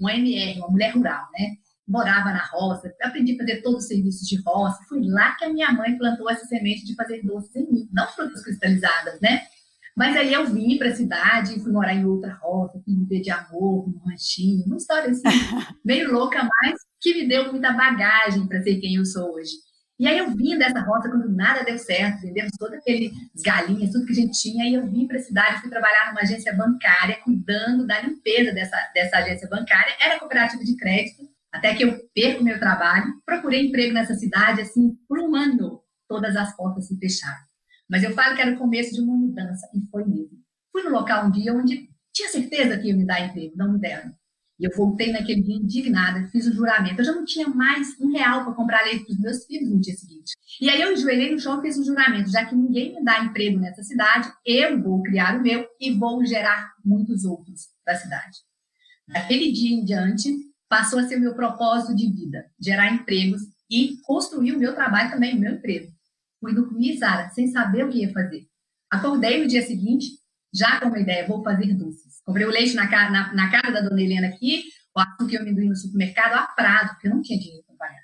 uma 0.00 0.14
MR, 0.14 0.58
uma 0.58 0.68
mulher 0.68 0.94
rural, 0.94 1.26
né? 1.32 1.56
Morava 1.86 2.30
na 2.30 2.44
roça, 2.46 2.92
aprendi 3.02 3.34
a 3.34 3.38
fazer 3.38 3.60
todos 3.60 3.82
os 3.82 3.88
serviços 3.88 4.26
de 4.26 4.40
roça. 4.42 4.78
Foi 4.88 5.02
lá 5.02 5.34
que 5.34 5.44
a 5.44 5.52
minha 5.52 5.72
mãe 5.72 5.96
plantou 5.98 6.30
essa 6.30 6.46
semente 6.46 6.86
de 6.86 6.94
fazer 6.94 7.22
doces 7.22 7.54
em 7.56 7.70
mim, 7.70 7.88
não 7.92 8.06
frutas 8.08 8.42
cristalizadas, 8.42 9.20
né? 9.20 9.42
Mas 9.94 10.16
aí 10.16 10.32
eu 10.32 10.46
vim 10.46 10.78
para 10.78 10.88
a 10.88 10.94
cidade, 10.94 11.60
fui 11.60 11.70
morar 11.70 11.94
em 11.94 12.06
outra 12.06 12.32
roça, 12.40 12.80
fui 12.82 12.94
viver 12.96 13.20
de 13.20 13.30
amor, 13.30 13.86
num 13.88 13.98
ranchinho, 14.08 14.64
uma 14.64 14.76
história 14.76 15.10
assim, 15.10 15.22
meio 15.84 16.10
louca, 16.10 16.42
mas 16.42 16.80
que 16.98 17.14
me 17.14 17.28
deu 17.28 17.52
muita 17.52 17.72
bagagem 17.72 18.46
para 18.46 18.62
ser 18.62 18.76
quem 18.76 18.94
eu 18.94 19.04
sou 19.04 19.34
hoje. 19.34 19.52
E 19.98 20.06
aí 20.06 20.18
eu 20.18 20.30
vim 20.30 20.58
dessa 20.58 20.80
roça 20.80 21.08
quando 21.08 21.28
nada 21.28 21.64
deu 21.64 21.78
certo, 21.78 22.22
vendemos 22.22 22.52
todas 22.58 22.78
aquelas 22.80 23.12
galinhas, 23.44 23.92
tudo 23.92 24.06
que 24.06 24.12
a 24.12 24.16
gente 24.16 24.38
tinha, 24.38 24.68
e 24.68 24.74
eu 24.74 24.86
vim 24.86 25.06
para 25.06 25.16
a 25.16 25.22
cidade, 25.22 25.60
fui 25.60 25.70
trabalhar 25.70 26.08
numa 26.08 26.22
agência 26.22 26.52
bancária, 26.54 27.20
cuidando 27.22 27.86
da 27.86 28.00
limpeza 28.00 28.52
dessa, 28.52 28.76
dessa 28.94 29.18
agência 29.18 29.48
bancária, 29.48 29.94
era 30.00 30.18
cooperativa 30.18 30.64
de 30.64 30.76
crédito, 30.76 31.22
até 31.52 31.74
que 31.74 31.84
eu 31.84 32.00
perco 32.14 32.42
meu 32.42 32.58
trabalho, 32.58 33.12
procurei 33.24 33.68
emprego 33.68 33.92
nessa 33.92 34.14
cidade, 34.14 34.62
assim, 34.62 34.96
por 35.06 35.20
um 35.20 35.36
ano, 35.36 35.82
todas 36.08 36.34
as 36.34 36.56
portas 36.56 36.88
se 36.88 36.98
fecharam. 36.98 37.42
Mas 37.88 38.02
eu 38.02 38.12
falo 38.12 38.34
que 38.34 38.40
era 38.40 38.52
o 38.52 38.58
começo 38.58 38.92
de 38.94 39.00
uma 39.02 39.14
mudança, 39.14 39.68
e 39.74 39.86
foi 39.90 40.04
mesmo. 40.04 40.38
Fui 40.72 40.82
no 40.82 40.90
local 40.90 41.26
um 41.26 41.30
dia 41.30 41.52
onde 41.52 41.90
tinha 42.12 42.28
certeza 42.28 42.78
que 42.78 42.88
ia 42.88 42.96
me 42.96 43.06
dar 43.06 43.20
emprego, 43.20 43.56
não 43.56 43.72
me 43.72 43.78
deram. 43.78 44.12
E 44.62 44.64
eu 44.64 44.70
voltei 44.76 45.10
naquele 45.10 45.42
dia 45.42 45.56
indignada, 45.56 46.28
fiz 46.28 46.46
o 46.46 46.52
juramento. 46.52 47.00
Eu 47.00 47.04
já 47.04 47.12
não 47.12 47.24
tinha 47.24 47.48
mais 47.48 47.98
um 48.00 48.12
real 48.12 48.44
para 48.44 48.54
comprar 48.54 48.84
leite 48.84 49.04
para 49.04 49.12
os 49.12 49.18
meus 49.18 49.44
filhos 49.44 49.68
no 49.68 49.80
dia 49.80 49.94
seguinte. 49.94 50.34
E 50.60 50.70
aí 50.70 50.80
eu 50.80 50.92
enjoelhei 50.92 51.32
no 51.32 51.40
chão 51.40 51.58
e 51.58 51.62
fiz 51.62 51.76
um 51.76 51.84
juramento. 51.84 52.30
Já 52.30 52.44
que 52.44 52.54
ninguém 52.54 52.94
me 52.94 53.04
dá 53.04 53.24
emprego 53.24 53.58
nessa 53.58 53.82
cidade, 53.82 54.32
eu 54.46 54.80
vou 54.80 55.02
criar 55.02 55.36
o 55.36 55.42
meu 55.42 55.66
e 55.80 55.92
vou 55.92 56.24
gerar 56.24 56.72
muitos 56.84 57.24
outros 57.24 57.62
da 57.84 57.96
cidade. 57.96 58.38
Daquele 59.08 59.50
dia 59.50 59.74
em 59.74 59.84
diante, 59.84 60.32
passou 60.68 61.00
a 61.00 61.02
ser 61.02 61.16
o 61.16 61.20
meu 61.20 61.34
propósito 61.34 61.96
de 61.96 62.08
vida, 62.08 62.46
gerar 62.60 62.94
empregos 62.94 63.42
e 63.68 63.96
construir 64.04 64.52
o 64.52 64.58
meu 64.58 64.74
trabalho 64.74 65.10
também, 65.10 65.36
o 65.36 65.40
meu 65.40 65.54
emprego 65.54 65.92
fui 66.42 66.52
dormir, 66.52 66.98
Sara, 66.98 67.30
sem 67.30 67.46
saber 67.46 67.84
o 67.84 67.88
que 67.88 68.00
ia 68.00 68.12
fazer. 68.12 68.44
Acordei 68.90 69.40
no 69.40 69.48
dia 69.48 69.62
seguinte, 69.62 70.06
já 70.52 70.80
com 70.80 70.88
uma 70.88 70.98
ideia, 70.98 71.26
vou 71.26 71.42
fazer 71.42 71.72
doces. 71.72 72.01
Comprei 72.24 72.46
o 72.46 72.50
leite 72.50 72.74
na, 72.74 72.88
na, 72.88 73.34
na 73.34 73.50
casa 73.50 73.72
da 73.72 73.80
dona 73.80 74.00
Helena 74.00 74.28
aqui, 74.28 74.64
o 74.94 75.00
açúcar 75.00 75.34
e 75.34 75.36
o 75.38 75.40
amendoim 75.40 75.68
no 75.68 75.76
supermercado 75.76 76.34
a 76.34 76.46
prazo, 76.46 76.92
porque 76.92 77.08
eu 77.08 77.14
não 77.14 77.22
tinha 77.22 77.38
dinheiro 77.38 77.64
para 77.66 77.76
pagar. 77.76 78.02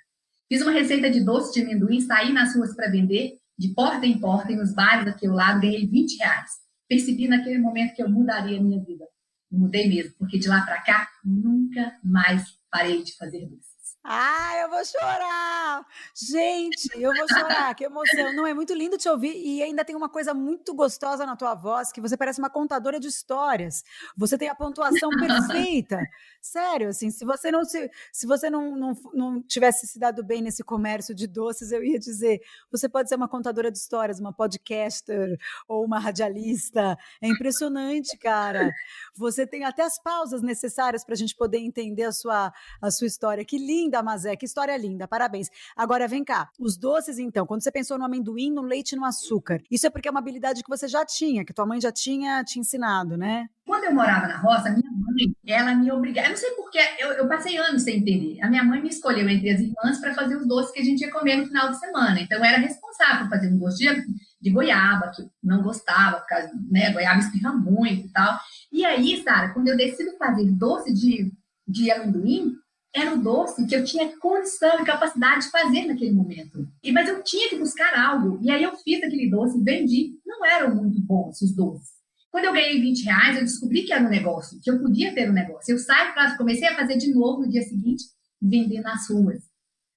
Fiz 0.48 0.62
uma 0.62 0.72
receita 0.72 1.10
de 1.10 1.24
doce 1.24 1.52
de 1.52 1.62
amendoim, 1.62 2.00
saí 2.00 2.32
nas 2.32 2.54
ruas 2.56 2.74
para 2.74 2.90
vender, 2.90 3.38
de 3.58 3.68
porta 3.74 4.06
em 4.06 4.18
porta, 4.18 4.52
e 4.52 4.56
nos 4.56 4.74
bares 4.74 5.06
aqui 5.06 5.26
ao 5.26 5.34
lado, 5.34 5.60
ganhei 5.60 5.86
20 5.86 6.16
reais. 6.18 6.50
Percebi 6.88 7.28
naquele 7.28 7.58
momento 7.58 7.94
que 7.94 8.02
eu 8.02 8.08
mudaria 8.08 8.58
a 8.58 8.62
minha 8.62 8.82
vida. 8.82 9.04
mudei 9.50 9.88
mesmo, 9.88 10.14
porque 10.18 10.38
de 10.38 10.48
lá 10.48 10.62
para 10.62 10.80
cá, 10.82 11.08
nunca 11.24 11.98
mais 12.02 12.44
parei 12.70 13.02
de 13.02 13.16
fazer 13.16 13.46
doce. 13.46 13.67
Ah, 14.10 14.56
eu 14.62 14.70
vou 14.70 14.82
chorar! 14.86 15.86
Gente, 16.16 16.88
eu 16.94 17.12
vou 17.14 17.28
chorar, 17.28 17.74
que 17.74 17.84
emoção. 17.84 18.32
Não, 18.32 18.46
é 18.46 18.54
muito 18.54 18.72
lindo 18.72 18.96
te 18.96 19.06
ouvir 19.06 19.36
e 19.36 19.62
ainda 19.62 19.84
tem 19.84 19.94
uma 19.94 20.08
coisa 20.08 20.32
muito 20.32 20.74
gostosa 20.74 21.26
na 21.26 21.36
tua 21.36 21.54
voz, 21.54 21.92
que 21.92 22.00
você 22.00 22.16
parece 22.16 22.38
uma 22.38 22.48
contadora 22.48 22.98
de 22.98 23.06
histórias. 23.06 23.84
Você 24.16 24.38
tem 24.38 24.48
a 24.48 24.54
pontuação 24.54 25.10
perfeita. 25.10 26.00
Sério, 26.40 26.88
assim, 26.88 27.10
se 27.10 27.22
você 27.22 27.50
não 27.50 27.66
se, 27.66 27.90
se 28.10 28.26
você 28.26 28.48
não, 28.48 28.74
não, 28.74 28.92
não 29.12 29.42
tivesse 29.42 29.86
se 29.86 29.98
dado 29.98 30.24
bem 30.24 30.40
nesse 30.40 30.64
comércio 30.64 31.14
de 31.14 31.26
doces, 31.26 31.70
eu 31.70 31.84
ia 31.84 31.98
dizer, 31.98 32.40
você 32.70 32.88
pode 32.88 33.10
ser 33.10 33.16
uma 33.16 33.28
contadora 33.28 33.70
de 33.70 33.76
histórias, 33.76 34.18
uma 34.18 34.32
podcaster 34.32 35.36
ou 35.68 35.84
uma 35.84 35.98
radialista. 35.98 36.96
É 37.20 37.28
impressionante, 37.28 38.16
cara. 38.16 38.72
Você 39.14 39.46
tem 39.46 39.64
até 39.64 39.82
as 39.82 40.02
pausas 40.02 40.40
necessárias 40.40 41.04
para 41.04 41.12
a 41.12 41.18
gente 41.18 41.36
poder 41.36 41.58
entender 41.58 42.04
a 42.04 42.12
sua, 42.12 42.54
a 42.80 42.90
sua 42.90 43.06
história. 43.06 43.44
Que 43.44 43.58
linda, 43.58 43.97
Mazé, 44.02 44.36
que 44.36 44.46
história 44.46 44.76
linda. 44.76 45.06
Parabéns. 45.06 45.48
Agora 45.76 46.08
vem 46.08 46.24
cá, 46.24 46.50
os 46.58 46.76
doces 46.76 47.18
então, 47.18 47.46
quando 47.46 47.62
você 47.62 47.70
pensou 47.70 47.98
no 47.98 48.04
amendoim, 48.04 48.50
no 48.50 48.62
leite 48.62 48.92
e 48.92 48.96
no 48.96 49.04
açúcar, 49.04 49.62
isso 49.70 49.86
é 49.86 49.90
porque 49.90 50.08
é 50.08 50.10
uma 50.10 50.20
habilidade 50.20 50.62
que 50.62 50.68
você 50.68 50.88
já 50.88 51.04
tinha, 51.04 51.44
que 51.44 51.52
tua 51.52 51.66
mãe 51.66 51.80
já 51.80 51.92
tinha 51.92 52.42
te 52.44 52.58
ensinado, 52.58 53.16
né? 53.16 53.48
Quando 53.68 53.84
eu 53.84 53.94
morava 53.94 54.26
na 54.26 54.38
roça, 54.38 54.70
minha 54.70 54.90
mãe, 54.90 55.36
ela 55.46 55.74
me 55.74 55.92
obrigava, 55.92 56.28
eu 56.28 56.30
não 56.30 56.36
sei 56.38 56.50
porquê, 56.52 56.78
eu, 56.98 57.12
eu 57.12 57.28
passei 57.28 57.58
anos 57.58 57.82
sem 57.82 57.98
entender. 57.98 58.40
A 58.40 58.48
minha 58.48 58.64
mãe 58.64 58.80
me 58.80 58.88
escolheu 58.88 59.28
entre 59.28 59.50
as 59.50 59.60
irmãs 59.60 60.00
para 60.00 60.14
fazer 60.14 60.36
os 60.36 60.48
doces 60.48 60.72
que 60.72 60.80
a 60.80 60.84
gente 60.84 61.02
ia 61.02 61.12
comer 61.12 61.36
no 61.36 61.46
final 61.46 61.68
de 61.68 61.78
semana. 61.78 62.18
Então, 62.18 62.38
eu 62.38 62.44
era 62.44 62.56
responsável 62.56 63.24
por 63.24 63.28
fazer 63.28 63.52
um 63.52 63.58
doce 63.58 63.76
de, 63.76 64.06
de 64.40 64.50
goiaba, 64.50 65.10
que 65.14 65.22
não 65.42 65.62
gostava, 65.62 66.16
porque 66.20 66.34
né, 66.70 66.92
goiaba 66.92 67.20
espirra 67.20 67.52
muito 67.52 68.06
e 68.06 68.10
tal. 68.10 68.38
E 68.72 68.86
aí, 68.86 69.22
Sara, 69.22 69.50
quando 69.50 69.68
eu 69.68 69.76
decido 69.76 70.16
fazer 70.16 70.50
doce 70.52 70.90
de, 70.94 71.30
de 71.66 71.90
amendoim, 71.90 72.54
era 72.98 73.14
o 73.14 73.22
doce 73.22 73.66
que 73.66 73.74
eu 73.74 73.84
tinha 73.84 74.16
condição 74.18 74.80
e 74.80 74.84
capacidade 74.84 75.44
de 75.44 75.50
fazer 75.50 75.86
naquele 75.86 76.12
momento. 76.12 76.66
E, 76.82 76.92
mas 76.92 77.08
eu 77.08 77.22
tinha 77.22 77.48
que 77.48 77.58
buscar 77.58 77.98
algo. 77.98 78.38
E 78.42 78.50
aí 78.50 78.62
eu 78.62 78.76
fiz 78.76 79.02
aquele 79.02 79.30
doce 79.30 79.62
vendi. 79.62 80.18
Não 80.26 80.44
eram 80.44 80.74
muito 80.74 81.00
bons 81.00 81.40
os 81.42 81.54
doces. 81.54 81.98
Quando 82.30 82.44
eu 82.44 82.52
ganhei 82.52 82.80
20 82.80 83.04
reais, 83.04 83.36
eu 83.36 83.42
descobri 83.42 83.82
que 83.84 83.92
era 83.92 84.04
um 84.04 84.10
negócio, 84.10 84.60
que 84.62 84.70
eu 84.70 84.78
podia 84.80 85.14
ter 85.14 85.30
um 85.30 85.32
negócio. 85.32 85.72
Eu 85.72 85.78
saí 85.78 86.12
para 86.12 86.36
comecei 86.36 86.68
a 86.68 86.76
fazer 86.76 86.96
de 86.96 87.12
novo 87.12 87.42
no 87.42 87.48
dia 87.48 87.62
seguinte, 87.62 88.04
vender 88.40 88.80
nas 88.80 89.08
ruas. 89.08 89.42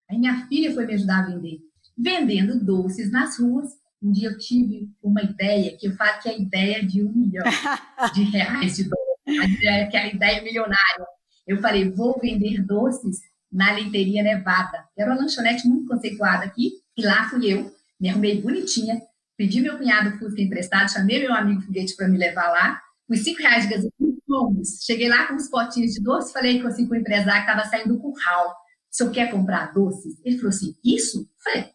Aí 0.10 0.18
minha 0.18 0.48
filha 0.48 0.74
foi 0.74 0.86
me 0.86 0.94
ajudar 0.94 1.20
a 1.20 1.26
vender. 1.28 1.60
Vendendo 1.98 2.64
doces 2.64 3.12
nas 3.12 3.38
ruas. 3.40 3.70
Um 4.02 4.12
dia 4.12 4.30
eu 4.30 4.38
tive 4.38 4.90
uma 5.04 5.22
ideia, 5.22 5.78
que 5.78 5.88
eu 5.88 5.96
falo 5.96 6.20
que 6.22 6.30
é 6.30 6.32
a 6.32 6.38
ideia 6.38 6.86
de 6.86 7.04
um 7.04 7.12
milhão 7.14 7.46
de 8.16 8.24
reais 8.24 8.78
de 8.78 8.90
dólares, 8.90 9.60
que 9.92 9.98
é 9.98 10.00
a 10.00 10.08
ideia 10.08 10.42
milionária. 10.42 11.06
Eu 11.48 11.58
falei, 11.60 11.90
vou 11.90 12.20
vender 12.20 12.66
doces 12.66 13.20
na 13.52 13.74
Leiteria 13.74 14.24
Nevada. 14.24 14.86
Era 14.98 15.12
uma 15.12 15.22
lanchonete 15.22 15.68
muito 15.68 15.88
conceituada 15.88 16.46
aqui, 16.46 16.72
e 16.98 17.06
lá 17.06 17.28
fui 17.30 17.52
eu 17.52 17.72
me 18.00 18.10
arrumei 18.10 18.42
bonitinha, 18.42 19.02
pedi 19.38 19.62
meu 19.62 19.78
cunhado 19.78 20.18
Fusca 20.18 20.42
emprestado, 20.42 20.92
chamei 20.92 21.20
meu 21.20 21.34
amigo 21.34 21.62
foguete 21.62 21.96
para 21.96 22.08
me 22.08 22.18
levar 22.18 22.50
lá, 22.50 22.82
com 23.08 23.16
cinco 23.16 23.42
reais 23.42 23.64
de 23.64 23.70
gasolina, 23.70 24.22
fomos. 24.26 24.80
Cheguei 24.84 25.10
lá 25.10 25.28
com 25.28 25.36
uns 25.36 25.50
potinhos 25.50 25.94
de 25.94 26.02
doce, 26.02 26.32
falei 26.32 26.62
com, 26.62 26.68
assim, 26.68 26.88
o 26.90 26.96
empresário 26.96 27.46
que 27.46 27.52
estava 27.52 27.70
saindo 27.70 27.94
do 27.94 28.00
curral, 28.00 28.56
se 28.90 29.04
eu 29.04 29.12
quer 29.12 29.30
comprar 29.30 29.74
doces? 29.74 30.20
Ele 30.24 30.38
falou 30.38 30.50
assim, 30.50 30.76
isso? 30.84 31.30
falei, 31.44 31.70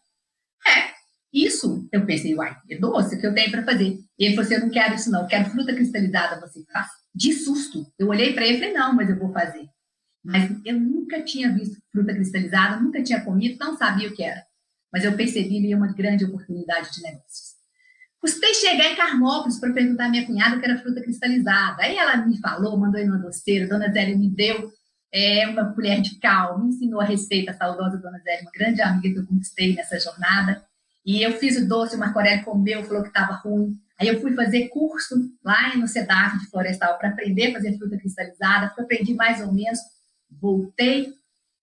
é, 0.67 0.91
isso. 1.31 1.87
Eu 1.91 2.05
pensei, 2.05 2.35
uai, 2.35 2.55
é 2.69 2.77
doce 2.77 3.19
que 3.19 3.25
eu 3.25 3.33
tenho 3.33 3.51
para 3.51 3.63
fazer. 3.63 3.97
E 4.19 4.25
ele 4.25 4.35
falou 4.35 4.45
assim, 4.45 4.55
eu 4.55 4.61
não 4.61 4.69
quero 4.69 4.95
isso 4.95 5.11
não, 5.11 5.21
eu 5.21 5.27
quero 5.27 5.49
fruta 5.49 5.73
cristalizada, 5.73 6.41
você 6.41 6.63
faz? 6.71 6.87
De 7.17 7.33
susto. 7.33 7.91
Eu 7.97 8.09
olhei 8.09 8.33
para 8.33 8.45
ele 8.45 8.57
e 8.57 8.59
falei, 8.59 8.73
não, 8.75 8.93
mas 8.93 9.09
eu 9.09 9.17
vou 9.17 9.33
fazer. 9.33 9.67
Mas 10.23 10.51
eu 10.63 10.79
nunca 10.79 11.23
tinha 11.23 11.51
visto 11.51 11.81
fruta 11.91 12.13
cristalizada, 12.13 12.79
nunca 12.79 13.01
tinha 13.01 13.21
comido, 13.21 13.57
não 13.59 13.75
sabia 13.75 14.07
o 14.07 14.13
que 14.13 14.21
era. 14.21 14.45
Mas 14.93 15.03
eu 15.03 15.15
percebi 15.17 15.57
ali 15.57 15.73
uma 15.73 15.91
grande 15.93 16.25
oportunidade 16.25 16.93
de 16.93 17.01
negócios. 17.01 17.55
Custei 18.21 18.53
chegar 18.53 18.91
em 18.91 18.95
Carmópolis 18.95 19.59
para 19.59 19.73
perguntar 19.73 20.05
à 20.05 20.09
minha 20.09 20.27
cunhada 20.27 20.57
o 20.57 20.59
que 20.59 20.65
era 20.65 20.77
fruta 20.79 21.01
cristalizada. 21.01 21.81
Aí 21.81 21.97
ela 21.97 22.17
me 22.17 22.37
falou, 22.39 22.77
mandou 22.77 23.01
ir 23.01 23.05
numa 23.05 23.17
doceira, 23.17 23.67
Dona 23.67 23.91
Zélia 23.91 24.15
me 24.15 24.29
deu 24.29 24.71
é, 25.11 25.47
uma 25.47 25.73
colher 25.73 26.01
de 26.01 26.19
cal, 26.19 26.59
me 26.59 26.69
ensinou 26.69 27.01
a 27.01 27.05
receita, 27.05 27.51
a 27.51 27.53
saudosa 27.55 27.97
Dona 27.97 28.19
Zélia, 28.19 28.43
uma 28.43 28.51
grande 28.51 28.81
amiga 28.81 29.09
que 29.09 29.19
eu 29.19 29.25
conquistei 29.25 29.73
nessa 29.73 29.99
jornada. 29.99 30.63
E 31.03 31.23
eu 31.23 31.31
fiz 31.39 31.57
o 31.57 31.67
doce, 31.67 31.95
o 31.95 31.99
Marco 31.99 32.19
Aurélio 32.19 32.45
comeu, 32.45 32.83
falou 32.83 33.01
que 33.01 33.07
estava 33.07 33.33
ruim. 33.33 33.75
Aí 33.99 34.07
eu 34.07 34.21
fui 34.21 34.35
fazer 34.35 34.67
curso 34.69 35.15
lá 35.43 35.75
no 35.75 35.87
CEDAF 35.87 36.37
de 36.39 36.49
Florestal 36.49 36.97
para 36.97 37.09
aprender 37.09 37.47
a 37.47 37.53
fazer 37.53 37.77
fruta 37.77 37.97
cristalizada, 37.97 38.73
aprendi 38.77 39.13
mais 39.15 39.41
ou 39.41 39.51
menos, 39.51 39.79
voltei, 40.39 41.13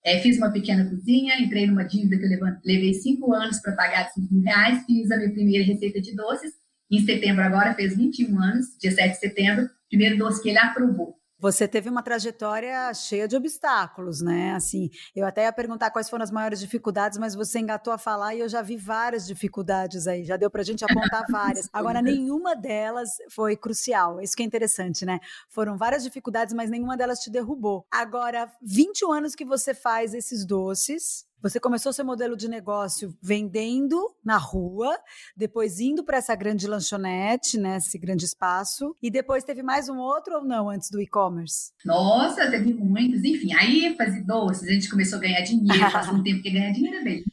é, 0.04 0.18
fiz 0.20 0.36
uma 0.36 0.50
pequena 0.50 0.88
cozinha, 0.88 1.40
entrei 1.40 1.66
numa 1.66 1.84
dívida 1.84 2.18
que 2.18 2.24
eu 2.24 2.40
levei 2.64 2.92
cinco 2.94 3.32
anos 3.32 3.60
para 3.60 3.72
pagar 3.72 4.08
de 4.08 4.14
5 4.14 4.34
mil 4.34 4.42
reais, 4.42 4.84
fiz 4.84 5.10
a 5.10 5.16
minha 5.16 5.32
primeira 5.32 5.64
receita 5.64 6.00
de 6.00 6.14
doces, 6.14 6.52
em 6.90 7.04
setembro 7.04 7.42
agora 7.42 7.74
fez 7.74 7.96
21 7.96 8.38
anos, 8.42 8.66
dia 8.80 8.90
7 8.90 9.12
de 9.12 9.18
setembro, 9.18 9.70
primeiro 9.88 10.18
doce 10.18 10.42
que 10.42 10.48
ele 10.48 10.58
aprovou. 10.58 11.16
Você 11.38 11.66
teve 11.66 11.88
uma 11.88 12.02
trajetória 12.02 12.92
cheia 12.94 13.26
de 13.26 13.36
obstáculos, 13.36 14.20
né? 14.20 14.54
Assim, 14.54 14.88
eu 15.14 15.26
até 15.26 15.44
ia 15.44 15.52
perguntar 15.52 15.90
quais 15.90 16.08
foram 16.08 16.22
as 16.22 16.30
maiores 16.30 16.60
dificuldades, 16.60 17.18
mas 17.18 17.34
você 17.34 17.58
engatou 17.58 17.92
a 17.92 17.98
falar 17.98 18.34
e 18.34 18.40
eu 18.40 18.48
já 18.48 18.62
vi 18.62 18.76
várias 18.76 19.26
dificuldades 19.26 20.06
aí, 20.06 20.24
já 20.24 20.36
deu 20.36 20.50
pra 20.50 20.62
gente 20.62 20.84
apontar 20.84 21.24
várias. 21.30 21.68
Agora, 21.72 22.00
nenhuma 22.00 22.54
delas 22.54 23.10
foi 23.30 23.56
crucial. 23.56 24.20
Isso 24.20 24.36
que 24.36 24.42
é 24.42 24.46
interessante, 24.46 25.04
né? 25.04 25.18
Foram 25.48 25.76
várias 25.76 26.02
dificuldades, 26.02 26.54
mas 26.54 26.70
nenhuma 26.70 26.96
delas 26.96 27.18
te 27.18 27.30
derrubou. 27.30 27.84
Agora, 27.90 28.50
21 28.62 29.12
anos 29.12 29.34
que 29.34 29.44
você 29.44 29.74
faz 29.74 30.14
esses 30.14 30.46
doces, 30.46 31.26
você 31.44 31.60
começou 31.60 31.92
seu 31.92 32.06
modelo 32.06 32.38
de 32.38 32.48
negócio 32.48 33.14
vendendo 33.20 34.00
na 34.24 34.38
rua, 34.38 34.96
depois 35.36 35.78
indo 35.78 36.02
para 36.02 36.16
essa 36.16 36.34
grande 36.34 36.66
lanchonete, 36.66 37.58
né, 37.58 37.76
esse 37.76 37.98
grande 37.98 38.24
espaço, 38.24 38.96
e 39.02 39.10
depois 39.10 39.44
teve 39.44 39.62
mais 39.62 39.90
um 39.90 39.98
outro 39.98 40.36
ou 40.36 40.42
não 40.42 40.70
antes 40.70 40.90
do 40.90 40.98
e-commerce? 41.02 41.70
Nossa, 41.84 42.50
teve 42.50 42.72
muitos. 42.72 43.22
Enfim, 43.24 43.52
aí 43.52 43.94
fazer 43.94 44.22
doces, 44.22 44.66
a 44.66 44.72
gente 44.72 44.88
começou 44.88 45.18
a 45.18 45.20
ganhar 45.20 45.42
dinheiro, 45.42 45.90
faz 45.90 46.08
um 46.08 46.22
tempo 46.24 46.42
que 46.42 46.50
ganhar 46.50 46.72
dinheiro 46.72 46.96
é 46.96 47.04
bem. 47.04 47.24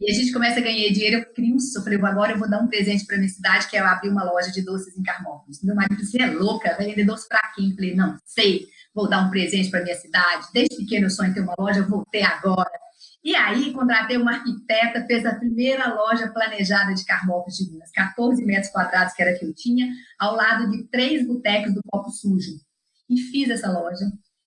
E 0.00 0.10
a 0.10 0.14
gente 0.14 0.32
começa 0.32 0.58
a 0.58 0.62
ganhar 0.62 0.92
dinheiro, 0.92 1.18
eu 1.18 1.32
crio 1.32 1.54
um 1.54 1.58
eu 1.76 1.82
falei, 1.82 1.98
agora 2.02 2.32
eu 2.32 2.38
vou 2.40 2.50
dar 2.50 2.60
um 2.60 2.66
presente 2.66 3.06
para 3.06 3.18
minha 3.18 3.28
cidade, 3.28 3.68
que 3.70 3.76
é 3.76 3.80
eu 3.80 3.86
abrir 3.86 4.08
uma 4.08 4.24
loja 4.24 4.50
de 4.50 4.62
doces 4.62 4.98
em 4.98 5.02
Carmópolis. 5.04 5.62
Meu 5.62 5.76
marido 5.76 5.96
disse, 5.96 6.10
você 6.10 6.22
é 6.22 6.26
louca, 6.26 6.74
vai 6.76 6.86
vender 6.86 7.04
doce 7.04 7.28
para 7.28 7.52
quem? 7.54 7.70
Eu 7.70 7.76
falei, 7.76 7.94
não, 7.94 8.18
sei, 8.26 8.66
vou 8.92 9.08
dar 9.08 9.24
um 9.24 9.30
presente 9.30 9.70
para 9.70 9.84
minha 9.84 9.94
cidade. 9.94 10.48
Desde 10.52 10.76
pequeno 10.76 11.06
eu 11.06 11.10
sonho 11.10 11.30
em 11.30 11.34
ter 11.34 11.40
uma 11.40 11.54
loja, 11.56 11.78
eu 11.78 11.88
vou 11.88 12.04
ter 12.10 12.24
agora. 12.24 12.84
E 13.24 13.34
aí, 13.34 13.72
contratei 13.72 14.18
uma 14.18 14.32
arquiteta, 14.32 15.06
fez 15.06 15.24
a 15.24 15.34
primeira 15.34 15.94
loja 15.94 16.28
planejada 16.28 16.92
de 16.92 17.06
Carmópolis 17.06 17.56
de 17.56 17.70
Minas, 17.70 17.90
14 17.90 18.44
metros 18.44 18.70
quadrados, 18.70 19.14
que 19.14 19.22
era 19.22 19.38
que 19.38 19.46
eu 19.46 19.54
tinha, 19.54 19.90
ao 20.18 20.36
lado 20.36 20.70
de 20.70 20.84
três 20.88 21.26
botecos 21.26 21.72
do 21.72 21.80
Copo 21.86 22.10
Sujo. 22.10 22.52
E 23.08 23.18
fiz 23.18 23.48
essa 23.48 23.72
loja. 23.72 24.04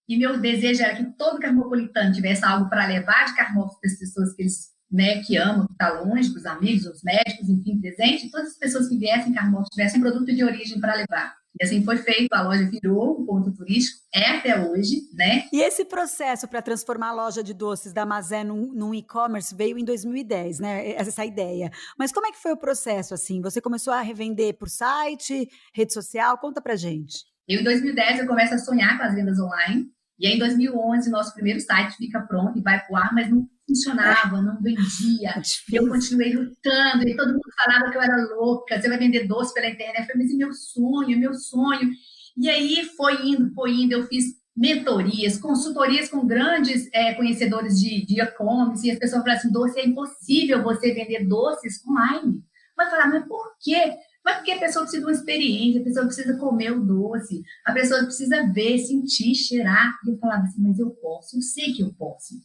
E 0.07 0.15
meu 0.15 0.39
desejo 0.39 0.83
era 0.83 0.95
que 0.95 1.17
todo 1.17 1.39
carmopolitano 1.39 2.13
tivesse 2.13 2.45
algo 2.45 2.69
para 2.69 2.85
levar 2.85 3.25
de 3.25 3.35
Carmópolis 3.35 3.79
para 3.79 3.91
as 3.91 3.97
pessoas 3.97 4.33
que 4.35 4.43
eles 4.43 4.77
né, 4.89 5.21
que 5.23 5.35
amam, 5.35 5.65
que 5.65 5.73
está 5.73 5.89
longe, 5.99 6.29
para 6.29 6.39
os 6.39 6.45
amigos, 6.45 6.85
os 6.85 7.03
médicos, 7.03 7.49
enfim, 7.49 7.79
presente, 7.79 8.31
todas 8.31 8.49
as 8.49 8.57
pessoas 8.57 8.87
que 8.87 8.97
viessem 8.97 9.31
em 9.31 9.35
Carmópolis 9.35 9.69
tivessem 9.69 9.99
produto 9.99 10.33
de 10.33 10.43
origem 10.43 10.79
para 10.79 10.95
levar. 10.95 11.35
E 11.59 11.65
assim 11.65 11.83
foi 11.83 11.97
feito, 11.97 12.33
a 12.33 12.41
loja 12.41 12.69
virou 12.69 13.19
um 13.19 13.25
ponto 13.25 13.51
turístico, 13.51 13.99
é 14.13 14.37
até 14.37 14.59
hoje, 14.69 15.01
né? 15.13 15.45
E 15.51 15.61
esse 15.61 15.85
processo 15.85 16.47
para 16.47 16.61
transformar 16.61 17.09
a 17.09 17.13
loja 17.13 17.43
de 17.43 17.53
doces 17.53 17.93
da 17.93 18.05
Mazé 18.05 18.43
num, 18.43 18.73
num 18.73 18.93
e-commerce 18.93 19.55
veio 19.55 19.77
em 19.77 19.83
2010, 19.83 20.59
né? 20.59 20.91
Essa 20.91 21.25
ideia. 21.25 21.71
Mas 21.97 22.11
como 22.11 22.27
é 22.27 22.31
que 22.31 22.41
foi 22.41 22.51
o 22.51 22.57
processo, 22.57 23.13
assim? 23.13 23.41
Você 23.41 23.59
começou 23.59 23.93
a 23.93 24.01
revender 24.01 24.57
por 24.57 24.69
site, 24.69 25.49
rede 25.73 25.93
social? 25.93 26.37
Conta 26.37 26.61
pra 26.61 26.75
gente. 26.75 27.25
Eu, 27.47 27.61
em 27.61 27.63
2010, 27.63 28.19
eu 28.19 28.27
começo 28.27 28.53
a 28.53 28.57
sonhar 28.57 28.97
com 28.97 29.03
as 29.03 29.15
vendas 29.15 29.39
online. 29.39 29.87
E 30.19 30.27
aí, 30.27 30.33
em 30.33 30.39
2011, 30.39 31.09
nosso 31.09 31.33
primeiro 31.33 31.59
site 31.59 31.95
fica 31.95 32.19
pronto 32.21 32.57
e 32.57 32.61
vai 32.61 32.83
pro 32.85 32.95
ar, 32.95 33.13
mas 33.13 33.29
não 33.29 33.47
funcionava, 33.67 34.41
não 34.41 34.61
vendia. 34.61 35.31
É 35.31 35.77
eu 35.77 35.87
continuei 35.87 36.33
lutando 36.33 37.07
e 37.07 37.15
todo 37.15 37.33
mundo 37.33 37.41
falava 37.55 37.91
que 37.91 37.97
eu 37.97 38.01
era 38.01 38.35
louca, 38.35 38.79
você 38.79 38.87
vai 38.87 38.97
vender 38.97 39.27
doce 39.27 39.53
pela 39.53 39.67
internet. 39.67 39.99
Eu 39.99 40.05
falei, 40.05 40.23
mas 40.23 40.33
é 40.33 40.37
meu 40.37 40.53
sonho, 40.53 41.11
é 41.11 41.15
meu 41.15 41.33
sonho. 41.33 41.91
E 42.37 42.49
aí 42.49 42.85
foi 42.95 43.27
indo, 43.27 43.53
foi 43.53 43.71
indo, 43.73 43.93
eu 43.93 44.07
fiz 44.07 44.37
mentorias, 44.55 45.37
consultorias 45.37 46.09
com 46.09 46.25
grandes 46.25 46.89
é, 46.91 47.13
conhecedores 47.13 47.79
de 47.79 48.05
e-commerce, 48.19 48.87
e 48.87 48.91
as 48.91 48.97
pessoas 48.97 49.21
falaram 49.21 49.39
assim, 49.39 49.51
doce, 49.51 49.79
é 49.79 49.85
impossível 49.85 50.63
você 50.63 50.93
vender 50.93 51.27
doces 51.27 51.83
online. 51.87 52.43
Mas 52.75 52.89
falar, 52.89 53.07
mas 53.07 53.27
por 53.27 53.55
quê? 53.59 53.97
Mas 54.23 54.37
porque 54.37 54.51
a 54.51 54.59
pessoa 54.59 54.83
precisa 54.83 55.05
de 55.05 55.05
uma 55.05 55.17
experiência, 55.17 55.81
a 55.81 55.83
pessoa 55.83 56.05
precisa 56.05 56.37
comer 56.37 56.71
o 56.71 56.83
doce, 56.83 57.41
a 57.65 57.71
pessoa 57.71 58.03
precisa 58.03 58.51
ver, 58.51 58.77
sentir, 58.79 59.33
cheirar. 59.35 59.95
E 60.05 60.11
eu 60.11 60.17
falava 60.17 60.43
assim, 60.43 60.61
mas 60.61 60.77
eu 60.79 60.89
posso, 60.89 61.37
eu 61.37 61.41
sei 61.41 61.73
que 61.73 61.81
eu 61.81 61.93
posso. 61.93 62.35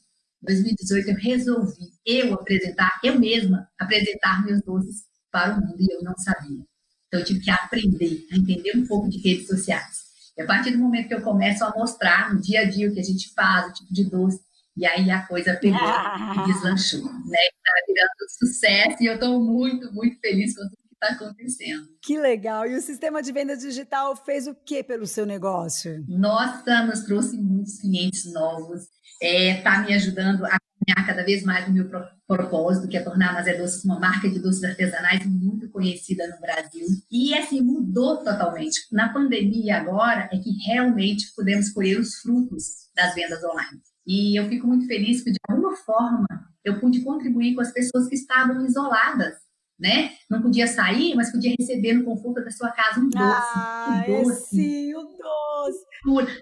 2018 0.43 1.11
eu 1.11 1.17
resolvi 1.17 1.93
eu 2.05 2.35
apresentar, 2.35 3.01
eu 3.03 3.19
mesma, 3.19 3.69
apresentar 3.79 4.45
meus 4.45 4.63
doces 4.63 5.05
para 5.31 5.57
o 5.57 5.61
mundo 5.61 5.77
e 5.79 5.93
eu 5.93 6.03
não 6.03 6.17
sabia. 6.17 6.61
Então 7.07 7.21
eu 7.21 7.25
tive 7.25 7.41
que 7.41 7.51
aprender 7.51 8.27
a 8.33 8.37
entender 8.37 8.77
um 8.77 8.87
pouco 8.87 9.09
de 9.09 9.19
redes 9.19 9.47
sociais. 9.47 10.03
E 10.37 10.43
a 10.43 10.47
partir 10.47 10.73
do 10.73 10.79
momento 10.79 11.09
que 11.09 11.15
eu 11.15 11.23
começo 11.23 11.65
a 11.65 11.71
mostrar 11.71 12.35
no 12.35 12.41
dia 12.41 12.61
a 12.61 12.65
dia 12.65 12.89
o 12.89 12.95
que 12.95 13.01
a 13.01 13.05
gente 13.05 13.33
faz, 13.35 13.71
o 13.71 13.75
tipo 13.75 13.93
de 13.93 14.05
doce, 14.05 14.41
e 14.77 14.87
aí 14.87 15.11
a 15.11 15.27
coisa 15.27 15.55
pegou 15.55 15.79
e 15.79 16.45
deslanchou, 16.47 17.05
né? 17.05 17.39
Está 17.39 17.73
virando 17.87 18.31
sucesso 18.39 19.03
e 19.03 19.07
eu 19.07 19.15
estou 19.15 19.45
muito, 19.45 19.93
muito 19.93 20.19
feliz 20.21 20.57
com 20.57 20.63
está 21.03 21.15
acontecendo. 21.15 21.87
Que 22.03 22.19
legal! 22.19 22.67
E 22.67 22.77
o 22.77 22.81
sistema 22.81 23.23
de 23.23 23.33
venda 23.33 23.57
digital 23.57 24.15
fez 24.17 24.47
o 24.47 24.55
que 24.55 24.83
pelo 24.83 25.07
seu 25.07 25.27
negócio? 25.27 26.05
Nossa, 26.09 26.85
nos 26.85 27.01
trouxe 27.01 27.37
muitos 27.37 27.81
clientes 27.81 28.33
novos 28.33 28.83
está 29.23 29.23
é, 29.23 29.63
tá 29.63 29.83
me 29.83 29.95
ajudando 29.95 30.45
a 30.45 30.59
caminhar 30.59 31.07
cada 31.07 31.25
vez 31.25 31.45
mais 31.45 31.69
no 31.69 31.75
meu 31.75 31.89
propósito, 32.27 32.89
que 32.89 32.97
é 32.97 33.03
tornar 33.03 33.31
a 33.31 33.33
Mazé 33.35 33.57
Doces 33.57 33.85
uma 33.85 34.01
marca 34.01 34.29
de 34.29 34.41
doces 34.41 34.65
artesanais 34.65 35.25
muito 35.27 35.71
conhecida 35.71 36.27
no 36.27 36.41
Brasil. 36.41 36.87
E, 37.11 37.33
assim, 37.35 37.61
mudou 37.61 38.19
totalmente. 38.19 38.81
Na 38.91 39.13
pandemia 39.13 39.77
agora 39.77 40.29
é 40.33 40.39
que 40.39 40.51
realmente 40.67 41.33
pudemos 41.37 41.71
colher 41.71 42.01
os 42.01 42.17
frutos 42.17 42.65
das 42.97 43.15
vendas 43.15 43.43
online. 43.45 43.81
E 44.05 44.39
eu 44.39 44.49
fico 44.49 44.67
muito 44.67 44.87
feliz 44.87 45.23
que, 45.23 45.31
de 45.31 45.39
alguma 45.49 45.77
forma, 45.77 46.27
eu 46.65 46.81
pude 46.81 47.03
contribuir 47.03 47.55
com 47.55 47.61
as 47.61 47.73
pessoas 47.73 48.09
que 48.09 48.17
estavam 48.17 48.65
isoladas, 48.67 49.35
né? 49.83 50.13
Não 50.31 50.41
podia 50.41 50.67
sair, 50.67 51.15
mas 51.17 51.33
podia 51.33 51.55
receber 51.59 51.95
no 51.95 52.05
conforto 52.05 52.45
da 52.45 52.51
sua 52.51 52.71
casa 52.71 53.01
um 53.01 53.11
doce. 53.11 53.53
Ah, 53.55 54.05
um 54.09 54.23
doce. 54.23 54.57
sim, 54.57 54.95
o 54.95 55.03
doce. 55.03 55.85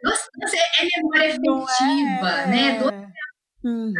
Doce, 0.02 0.28
é 0.80 0.86
memória 0.96 1.26
efetiva, 1.26 2.30
é. 2.30 2.46
né? 2.46 2.78
Doce 2.78 3.10
uhum. 3.64 3.92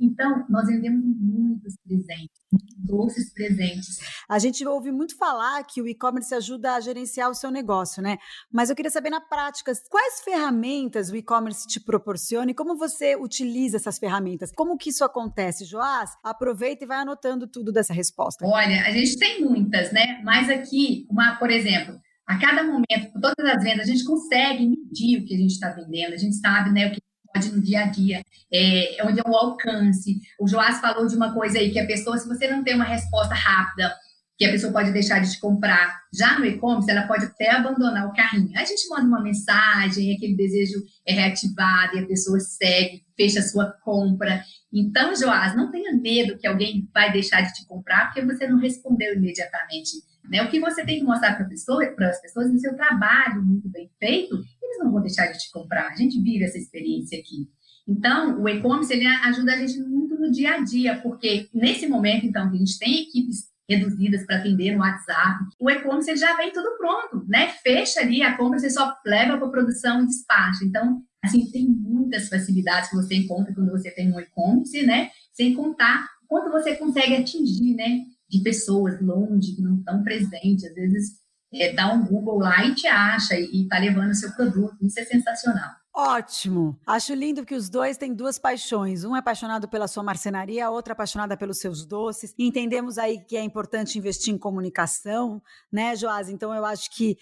Então, 0.00 0.44
nós 0.48 0.66
vendemos 0.66 1.04
muitos 1.04 1.74
presentes, 1.84 2.40
doces 2.76 3.32
presentes. 3.32 3.98
A 4.28 4.38
gente 4.38 4.64
ouve 4.66 4.92
muito 4.92 5.16
falar 5.16 5.62
que 5.64 5.82
o 5.82 5.88
e-commerce 5.88 6.34
ajuda 6.34 6.74
a 6.74 6.80
gerenciar 6.80 7.28
o 7.30 7.34
seu 7.34 7.50
negócio, 7.50 8.02
né? 8.02 8.18
Mas 8.52 8.70
eu 8.70 8.76
queria 8.76 8.90
saber 8.90 9.10
na 9.10 9.20
prática, 9.20 9.72
quais 9.90 10.20
ferramentas 10.20 11.10
o 11.10 11.16
e-commerce 11.16 11.66
te 11.66 11.80
proporciona 11.80 12.50
e 12.50 12.54
como 12.54 12.76
você 12.76 13.16
utiliza 13.16 13.76
essas 13.76 13.98
ferramentas? 13.98 14.52
Como 14.54 14.78
que 14.78 14.90
isso 14.90 15.04
acontece, 15.04 15.64
Joás? 15.64 16.10
Aproveita 16.22 16.84
e 16.84 16.86
vai 16.86 16.98
anotando 16.98 17.48
tudo 17.48 17.72
dessa 17.72 17.92
resposta. 17.92 18.46
Olha, 18.46 18.82
a 18.86 18.90
gente 18.92 19.18
tem 19.18 19.44
muitas, 19.44 19.92
né? 19.92 20.20
Mas 20.22 20.48
aqui, 20.48 21.06
uma, 21.10 21.36
por 21.36 21.50
exemplo, 21.50 21.98
a 22.28 22.38
cada 22.38 22.62
momento, 22.62 23.10
todas 23.20 23.46
as 23.46 23.64
vendas, 23.64 23.88
a 23.88 23.90
gente 23.90 24.04
consegue 24.04 24.66
medir 24.66 25.18
o 25.18 25.24
que 25.24 25.34
a 25.34 25.38
gente 25.38 25.52
está 25.52 25.70
vendendo, 25.70 26.12
a 26.12 26.18
gente 26.18 26.36
sabe 26.36 26.70
né, 26.70 26.86
o 26.86 26.92
que 26.92 27.00
pode 27.32 27.52
no 27.52 27.62
dia 27.62 27.80
a 27.80 27.86
dia, 27.86 28.22
é, 28.52 28.96
onde 29.04 29.20
é 29.20 29.28
o 29.28 29.34
alcance. 29.34 30.20
O 30.40 30.48
Joás 30.48 30.80
falou 30.80 31.06
de 31.06 31.14
uma 31.14 31.32
coisa 31.34 31.58
aí, 31.58 31.70
que 31.70 31.78
a 31.78 31.86
pessoa, 31.86 32.18
se 32.18 32.28
você 32.28 32.48
não 32.48 32.62
tem 32.62 32.74
uma 32.74 32.84
resposta 32.84 33.34
rápida, 33.34 33.94
que 34.38 34.44
a 34.44 34.52
pessoa 34.52 34.72
pode 34.72 34.92
deixar 34.92 35.18
de 35.18 35.32
te 35.32 35.40
comprar. 35.40 36.00
Já 36.14 36.38
no 36.38 36.46
e-commerce, 36.46 36.88
ela 36.88 37.08
pode 37.08 37.24
até 37.24 37.50
abandonar 37.50 38.06
o 38.06 38.12
carrinho. 38.12 38.56
A 38.56 38.64
gente 38.64 38.88
manda 38.88 39.02
uma 39.02 39.20
mensagem, 39.20 40.14
aquele 40.14 40.36
desejo 40.36 40.80
é 41.04 41.12
reativado 41.12 41.96
e 41.96 41.98
a 41.98 42.06
pessoa 42.06 42.38
segue, 42.38 43.02
fecha 43.16 43.40
a 43.40 43.42
sua 43.42 43.66
compra. 43.82 44.44
Então, 44.72 45.14
Joás, 45.16 45.56
não 45.56 45.72
tenha 45.72 45.92
medo 45.92 46.38
que 46.38 46.46
alguém 46.46 46.88
vai 46.94 47.10
deixar 47.10 47.40
de 47.40 47.52
te 47.52 47.66
comprar 47.66 48.06
porque 48.06 48.24
você 48.24 48.46
não 48.46 48.60
respondeu 48.60 49.14
imediatamente. 49.16 49.90
Né? 50.30 50.42
O 50.42 50.50
que 50.50 50.60
você 50.60 50.84
tem 50.84 50.98
que 50.98 51.04
mostrar 51.04 51.36
para 51.36 51.46
pessoa, 51.46 51.84
as 51.84 52.20
pessoas 52.20 52.52
no 52.52 52.58
seu 52.58 52.74
trabalho 52.76 53.44
muito 53.44 53.68
bem 53.68 53.90
feito, 53.98 54.34
eles 54.34 54.78
não 54.78 54.92
vão 54.92 55.02
deixar 55.02 55.26
de 55.26 55.38
te 55.38 55.50
comprar. 55.50 55.88
A 55.88 55.96
gente 55.96 56.20
vive 56.20 56.44
essa 56.44 56.58
experiência 56.58 57.18
aqui. 57.18 57.48
Então, 57.86 58.42
o 58.42 58.48
e-commerce 58.48 58.92
ele 58.92 59.06
ajuda 59.06 59.54
a 59.54 59.56
gente 59.56 59.78
muito 59.80 60.14
no 60.14 60.30
dia 60.30 60.56
a 60.56 60.60
dia, 60.62 61.00
porque 61.00 61.48
nesse 61.54 61.86
momento, 61.88 62.26
então, 62.26 62.50
que 62.50 62.56
a 62.56 62.58
gente 62.58 62.78
tem 62.78 63.02
equipes 63.02 63.48
reduzidas 63.68 64.24
para 64.24 64.36
atender 64.38 64.74
no 64.74 64.80
WhatsApp. 64.80 65.44
O 65.60 65.70
e-commerce 65.70 66.16
já 66.16 66.34
vem 66.36 66.52
tudo 66.52 66.76
pronto, 66.78 67.26
né? 67.28 67.48
Fecha 67.62 68.00
ali 68.00 68.22
a 68.22 68.36
compra, 68.36 68.58
você 68.58 68.70
só 68.70 68.94
leva 69.04 69.36
para 69.36 69.48
produção 69.48 70.02
e 70.02 70.06
despacha. 70.06 70.64
Então, 70.64 71.02
assim, 71.22 71.50
tem 71.50 71.66
muitas 71.68 72.28
facilidades 72.28 72.88
que 72.88 72.96
você 72.96 73.14
encontra 73.14 73.54
quando 73.54 73.70
você 73.70 73.90
tem 73.90 74.12
um 74.12 74.20
e-commerce, 74.20 74.86
né? 74.86 75.10
Sem 75.32 75.54
contar 75.54 76.06
quanto 76.26 76.50
você 76.50 76.76
consegue 76.76 77.16
atingir, 77.16 77.74
né? 77.74 78.00
De 78.28 78.42
pessoas 78.42 79.00
longe, 79.00 79.54
que 79.54 79.62
não 79.62 79.76
estão 79.76 80.02
presentes. 80.02 80.64
Às 80.64 80.74
vezes, 80.74 81.12
é, 81.52 81.72
dá 81.72 81.92
um 81.92 82.04
Google 82.04 82.38
lá 82.38 82.64
e 82.64 82.74
te 82.74 82.86
acha 82.86 83.38
e 83.38 83.62
está 83.62 83.78
levando 83.78 84.10
o 84.10 84.14
seu 84.14 84.30
produto. 84.32 84.76
Isso 84.82 85.00
é 85.00 85.04
sensacional. 85.04 85.70
Ótimo! 85.94 86.78
Acho 86.86 87.12
lindo 87.12 87.44
que 87.44 87.56
os 87.56 87.68
dois 87.68 87.96
têm 87.96 88.14
duas 88.14 88.38
paixões. 88.38 89.02
Um 89.02 89.16
é 89.16 89.18
apaixonado 89.18 89.66
pela 89.66 89.88
sua 89.88 90.02
marcenaria, 90.02 90.66
a 90.66 90.70
outra 90.70 90.92
apaixonada 90.92 91.36
pelos 91.36 91.58
seus 91.58 91.84
doces. 91.84 92.32
entendemos 92.38 92.98
aí 92.98 93.18
que 93.24 93.36
é 93.36 93.42
importante 93.42 93.98
investir 93.98 94.32
em 94.32 94.38
comunicação, 94.38 95.42
né, 95.72 95.96
Joás? 95.96 96.28
Então 96.28 96.54
eu 96.54 96.64
acho 96.64 96.88
que 96.94 97.16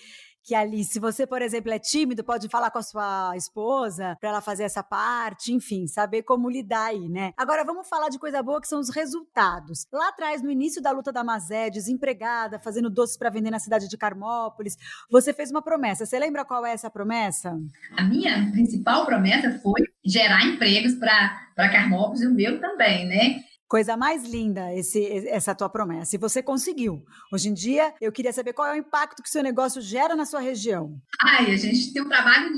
que 0.46 0.54
ali, 0.54 0.84
se 0.84 1.00
você, 1.00 1.26
por 1.26 1.42
exemplo, 1.42 1.72
é 1.72 1.78
tímido, 1.78 2.22
pode 2.22 2.48
falar 2.48 2.70
com 2.70 2.78
a 2.78 2.82
sua 2.82 3.36
esposa 3.36 4.16
para 4.20 4.28
ela 4.30 4.40
fazer 4.40 4.62
essa 4.62 4.80
parte, 4.80 5.52
enfim, 5.52 5.88
saber 5.88 6.22
como 6.22 6.48
lidar 6.48 6.86
aí, 6.86 7.08
né? 7.08 7.32
Agora 7.36 7.64
vamos 7.64 7.88
falar 7.88 8.08
de 8.10 8.18
coisa 8.18 8.40
boa 8.44 8.60
que 8.60 8.68
são 8.68 8.78
os 8.78 8.88
resultados. 8.88 9.88
Lá 9.92 10.08
atrás, 10.10 10.42
no 10.42 10.50
início 10.50 10.80
da 10.80 10.92
luta 10.92 11.12
da 11.12 11.24
Mazé, 11.24 11.68
desempregada, 11.68 12.60
fazendo 12.60 12.88
doces 12.88 13.16
para 13.16 13.28
vender 13.28 13.50
na 13.50 13.58
cidade 13.58 13.88
de 13.88 13.98
Carmópolis, 13.98 14.76
você 15.10 15.32
fez 15.32 15.50
uma 15.50 15.60
promessa. 15.60 16.06
Você 16.06 16.16
lembra 16.16 16.44
qual 16.44 16.64
é 16.64 16.72
essa 16.72 16.88
promessa? 16.88 17.58
A 17.96 18.04
minha 18.04 18.48
principal 18.52 19.04
promessa 19.04 19.58
foi 19.58 19.82
gerar 20.04 20.46
empregos 20.46 20.94
para 20.94 21.68
Carmópolis 21.72 22.22
e 22.22 22.26
o 22.28 22.32
meu 22.32 22.60
também, 22.60 23.04
né? 23.08 23.40
Coisa 23.68 23.96
mais 23.96 24.24
linda 24.24 24.72
esse, 24.74 25.28
essa 25.28 25.54
tua 25.54 25.68
promessa. 25.68 26.14
E 26.14 26.18
você 26.18 26.40
conseguiu. 26.42 27.04
Hoje 27.32 27.48
em 27.48 27.54
dia, 27.54 27.92
eu 28.00 28.12
queria 28.12 28.32
saber 28.32 28.52
qual 28.52 28.68
é 28.68 28.72
o 28.72 28.78
impacto 28.78 29.22
que 29.22 29.28
o 29.28 29.32
seu 29.32 29.42
negócio 29.42 29.82
gera 29.82 30.14
na 30.14 30.24
sua 30.24 30.40
região. 30.40 31.00
Ai, 31.20 31.52
a 31.52 31.56
gente 31.56 31.92
tem 31.92 32.00
um 32.00 32.08
trabalho 32.08 32.52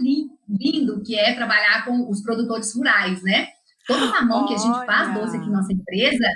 lindo, 0.48 1.02
que 1.02 1.18
é 1.18 1.34
trabalhar 1.34 1.86
com 1.86 2.10
os 2.10 2.22
produtores 2.22 2.74
rurais, 2.74 3.22
né? 3.22 3.48
Todo 3.86 4.10
mamão 4.10 4.46
que 4.46 4.54
a 4.54 4.58
gente 4.58 4.84
faz 4.84 5.14
doce 5.14 5.36
aqui 5.38 5.46
na 5.46 5.58
nossa 5.58 5.72
empresa, 5.72 6.28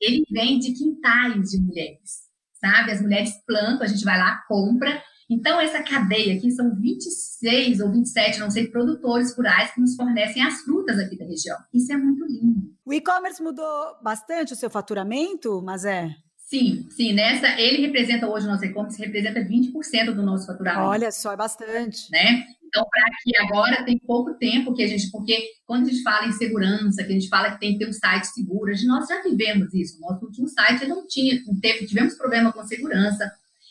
ele 0.00 0.22
vem 0.30 0.60
de 0.60 0.72
quintais 0.72 1.50
de 1.50 1.60
mulheres, 1.60 2.28
sabe? 2.60 2.92
As 2.92 3.02
mulheres 3.02 3.32
plantam, 3.44 3.82
a 3.82 3.88
gente 3.88 4.04
vai 4.04 4.16
lá, 4.16 4.40
compra 4.46 5.02
então, 5.28 5.60
essa 5.60 5.82
cadeia 5.82 6.36
aqui 6.36 6.50
são 6.52 6.74
26 6.74 7.80
ou 7.80 7.90
27, 7.90 8.38
não 8.38 8.50
sei, 8.50 8.68
produtores 8.68 9.36
rurais 9.36 9.72
que 9.72 9.80
nos 9.80 9.96
fornecem 9.96 10.42
as 10.42 10.60
frutas 10.62 10.98
aqui 10.98 11.18
da 11.18 11.24
região. 11.24 11.56
Isso 11.74 11.92
é 11.92 11.96
muito 11.96 12.24
lindo. 12.24 12.72
O 12.84 12.92
e-commerce 12.92 13.42
mudou 13.42 13.96
bastante 14.02 14.52
o 14.52 14.56
seu 14.56 14.70
faturamento, 14.70 15.60
mas 15.62 15.84
é? 15.84 16.14
Sim, 16.38 16.86
sim. 16.90 17.12
Nessa, 17.12 17.60
ele 17.60 17.84
representa 17.84 18.28
hoje 18.28 18.46
o 18.46 18.50
nosso 18.50 18.64
e-commerce, 18.64 19.02
representa 19.02 19.40
20% 19.40 20.14
do 20.14 20.22
nosso 20.22 20.46
faturamento. 20.46 20.88
Olha 20.88 21.10
só, 21.10 21.32
é 21.32 21.36
bastante. 21.36 22.08
Né? 22.12 22.44
Então, 22.64 22.86
para 22.88 23.04
que 23.20 23.36
agora 23.38 23.84
tem 23.84 23.98
pouco 23.98 24.34
tempo 24.34 24.72
que 24.74 24.84
a 24.84 24.86
gente, 24.86 25.10
porque 25.10 25.36
quando 25.66 25.88
a 25.88 25.90
gente 25.90 26.04
fala 26.04 26.28
em 26.28 26.32
segurança, 26.32 27.02
que 27.02 27.10
a 27.10 27.14
gente 27.14 27.28
fala 27.28 27.50
que 27.50 27.58
tem 27.58 27.72
que 27.72 27.78
ter 27.80 27.88
um 27.88 27.92
site 27.92 28.26
seguro, 28.28 28.70
nós 28.86 29.08
já 29.08 29.20
vivemos 29.22 29.74
isso. 29.74 29.98
Nosso 30.00 30.24
último 30.24 30.46
site 30.46 30.86
não 30.86 31.04
tinha, 31.08 31.36
teve, 31.60 31.86
tivemos 31.86 32.14
problema 32.14 32.52
com 32.52 32.62
segurança 32.64 33.28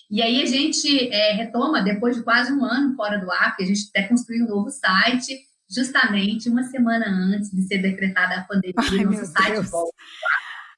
e 0.09 0.21
aí 0.21 0.41
a 0.41 0.45
gente 0.45 1.09
é, 1.09 1.33
retoma, 1.33 1.81
depois 1.81 2.15
de 2.15 2.23
quase 2.23 2.51
um 2.51 2.63
ano 2.63 2.95
fora 2.95 3.17
do 3.17 3.31
ar, 3.31 3.49
porque 3.49 3.63
a 3.63 3.67
gente 3.67 3.89
até 3.89 4.07
construiu 4.07 4.45
um 4.45 4.49
novo 4.49 4.69
site, 4.69 5.39
justamente 5.69 6.49
uma 6.49 6.63
semana 6.63 7.07
antes 7.07 7.51
de 7.51 7.63
ser 7.63 7.79
decretada 7.79 8.35
a 8.35 8.43
pandemia, 8.43 8.75
Ai, 8.77 9.05
nosso 9.05 9.25
site 9.25 9.53
Deus. 9.53 9.69
volta. 9.71 9.95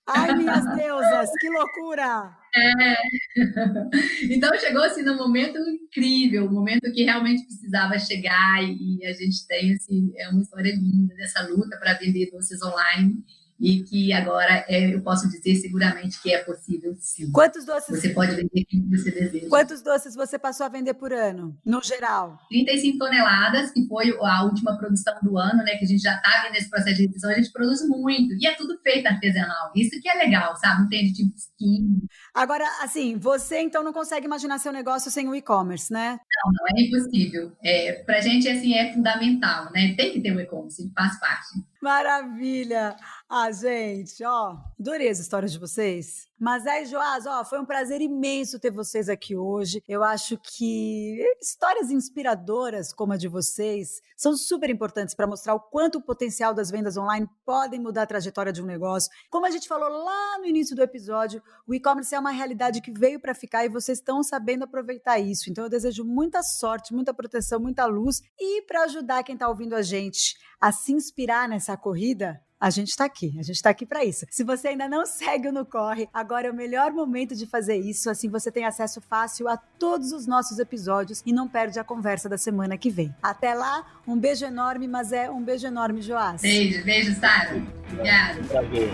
Ai, 0.08 0.36
minhas 0.36 0.66
deusas, 0.76 1.30
que 1.40 1.50
loucura! 1.50 2.38
É. 2.56 2.96
Então 4.32 4.58
chegou 4.58 4.84
assim 4.84 5.04
num 5.04 5.18
momento 5.18 5.58
incrível, 5.60 6.46
um 6.46 6.52
momento 6.52 6.92
que 6.92 7.04
realmente 7.04 7.46
precisava 7.46 8.00
chegar 8.00 8.64
e 8.64 9.06
a 9.06 9.14
gente 9.14 9.46
tem 9.48 9.74
assim, 9.74 10.12
é 10.18 10.30
uma 10.30 10.42
história 10.42 10.74
linda 10.74 11.14
dessa 11.16 11.44
luta 11.48 11.78
para 11.78 11.94
vender 11.94 12.30
doces 12.32 12.62
online 12.62 13.24
e 13.60 13.84
que 13.84 14.14
agora 14.14 14.66
é, 14.68 14.94
eu 14.94 15.02
posso 15.02 15.28
dizer 15.30 15.56
seguramente 15.56 16.22
que 16.22 16.34
é 16.34 16.44
possível 16.44 16.96
sim. 17.00 17.32
Quantos 17.32 17.66
doces? 17.66 18.00
Você 18.00 18.10
pode 18.10 18.36
vender 18.36 18.66
que 18.66 18.80
você 18.90 19.12
deseja. 19.12 19.50
Quantos 19.50 19.82
doces 19.82 20.16
você 20.16 20.38
passou 20.38 20.66
a 20.66 20.70
vender 20.70 20.94
por 20.94 21.12
ano, 21.12 21.58
no 21.66 21.82
geral? 21.82 22.38
35 22.50 22.98
toneladas, 23.00 23.72
que 23.72 23.88
foi 23.88 24.16
a 24.22 24.44
última 24.44 24.78
produção 24.78 25.16
do 25.24 25.38
ano, 25.38 25.64
né? 25.64 25.76
Que 25.78 25.86
a 25.86 25.88
gente 25.88 26.02
já 26.02 26.16
está 26.16 26.44
vendo 26.44 26.56
esse 26.56 26.70
processo 26.70 26.96
de 26.96 27.08
revisão, 27.08 27.32
a 27.32 27.34
gente 27.34 27.52
produz 27.52 27.88
muito. 27.88 28.36
E 28.40 28.48
é 28.48 28.56
tudo 28.56 28.78
feito 28.84 29.08
artesanal. 29.08 29.72
Isso 29.76 30.00
que 30.02 30.10
é 30.10 30.14
legal, 30.14 30.56
sabe? 30.58 30.82
Não 30.82 30.90
tem 30.90 31.06
de 31.06 31.14
tipo 31.14 31.36
skin. 31.36 32.02
Agora, 32.34 32.66
assim, 32.84 33.18
você 33.18 33.60
então 33.60 33.84
não 33.84 33.94
consegue 33.94 34.26
imaginar 34.26 34.60
seu 34.60 34.72
negócio 34.72 35.10
sem 35.10 35.28
o 35.28 35.36
e-commerce, 35.36 35.92
né? 35.92 36.20
Não, 36.46 36.52
não 36.54 36.78
é 36.78 36.82
impossível. 36.84 37.52
É, 37.64 38.04
pra 38.04 38.22
gente, 38.22 38.48
assim, 38.48 38.74
é 38.74 38.94
fundamental, 38.94 39.72
né? 39.72 39.96
Tem 39.96 40.14
que 40.14 40.22
ter 40.22 40.36
o 40.36 40.40
e-commerce, 40.40 40.92
faz 40.96 41.20
parte. 41.20 41.64
Maravilha! 41.82 42.96
Ah, 43.30 43.52
gente, 43.52 44.24
ó, 44.24 44.56
adorei 44.80 45.10
as 45.10 45.20
histórias 45.20 45.52
de 45.52 45.60
vocês. 45.60 46.28
Mas 46.40 46.66
aí, 46.66 46.86
Joás, 46.86 47.26
ó, 47.26 47.44
foi 47.44 47.60
um 47.60 47.66
prazer 47.66 48.00
imenso 48.00 48.58
ter 48.58 48.72
vocês 48.72 49.10
aqui 49.10 49.36
hoje. 49.36 49.84
Eu 49.86 50.02
acho 50.02 50.38
que 50.38 51.20
histórias 51.42 51.92
inspiradoras 51.92 52.94
como 52.94 53.12
a 53.12 53.18
de 53.18 53.28
vocês 53.28 54.02
são 54.16 54.38
super 54.38 54.70
importantes 54.70 55.14
para 55.14 55.28
mostrar 55.28 55.56
o 55.56 55.60
quanto 55.60 55.98
o 55.98 56.02
potencial 56.02 56.54
das 56.54 56.72
vendas 56.72 56.96
online 56.96 57.28
podem 57.46 57.82
mudar 57.82 58.04
a 58.04 58.08
trajetória 58.08 58.54
de 58.54 58.62
um 58.62 58.66
negócio. 58.66 59.12
Como 59.30 59.46
a 59.46 59.52
gente 59.52 59.68
falou 59.68 59.90
lá 59.90 60.40
no 60.40 60.46
início 60.46 60.74
do 60.74 60.82
episódio, 60.82 61.44
o 61.68 61.74
e-commerce 61.74 62.16
é 62.16 62.20
uma 62.20 62.32
realidade 62.32 62.82
que 62.82 62.98
veio 62.98 63.20
para 63.20 63.36
ficar 63.36 63.66
e 63.66 63.70
vocês 63.70 63.98
estão 63.98 64.24
sabendo 64.24 64.64
aproveitar 64.64 65.20
isso. 65.20 65.50
Então 65.50 65.66
eu 65.66 65.70
desejo 65.70 66.06
muita 66.06 66.42
sorte, 66.42 66.94
muita 66.94 67.14
proteção, 67.14 67.60
muita 67.60 67.86
luz 67.88 68.22
e 68.40 68.62
para 68.62 68.84
ajudar 68.84 69.24
quem 69.24 69.34
está 69.34 69.50
ouvindo 69.50 69.76
a 69.76 69.82
gente 69.82 70.38
a 70.62 70.72
se 70.72 70.94
inspirar 70.94 71.50
nessa 71.50 71.76
corrida, 71.76 72.42
a 72.60 72.70
gente 72.70 72.90
está 72.90 73.06
aqui, 73.06 73.36
a 73.40 73.44
gente 73.44 73.56
está 73.56 73.70
aqui 73.70 73.86
para 73.86 74.04
isso. 74.04 74.26
Se 74.30 74.44
você 74.44 74.70
ainda 74.70 74.88
não 74.88 75.06
segue 75.06 75.48
o 75.48 75.52
No 75.52 75.66
Corre, 75.66 76.10
agora 76.14 76.48
é 76.48 76.52
o 76.52 76.54
melhor 76.54 76.92
momento 76.92 77.36
de 77.36 77.46
fazer 77.46 77.78
isso, 77.78 78.10
assim 78.10 78.30
você 78.30 78.52
tem 78.52 78.66
acesso 78.66 79.00
fácil 79.00 79.48
a 79.48 79.58
todos 79.58 80.12
os 80.12 80.26
nossos 80.26 80.58
episódios 80.60 81.22
e 81.26 81.32
não 81.32 81.48
perde 81.48 81.80
a 81.80 81.84
conversa 81.84 82.28
da 82.28 82.38
semana 82.38 82.78
que 82.78 82.90
vem. 82.90 83.14
Até 83.22 83.54
lá, 83.54 83.86
um 84.08 84.18
beijo 84.18 84.46
enorme, 84.46 84.88
mas 84.88 85.12
é 85.12 85.30
um 85.30 85.44
beijo 85.44 85.68
enorme, 85.68 86.02
Joás. 86.02 86.42
Beijo, 86.42 86.84
beijo, 86.84 87.14
Sara. 87.20 87.62
Obrigada. 87.92 88.44
Prazer. 88.44 88.92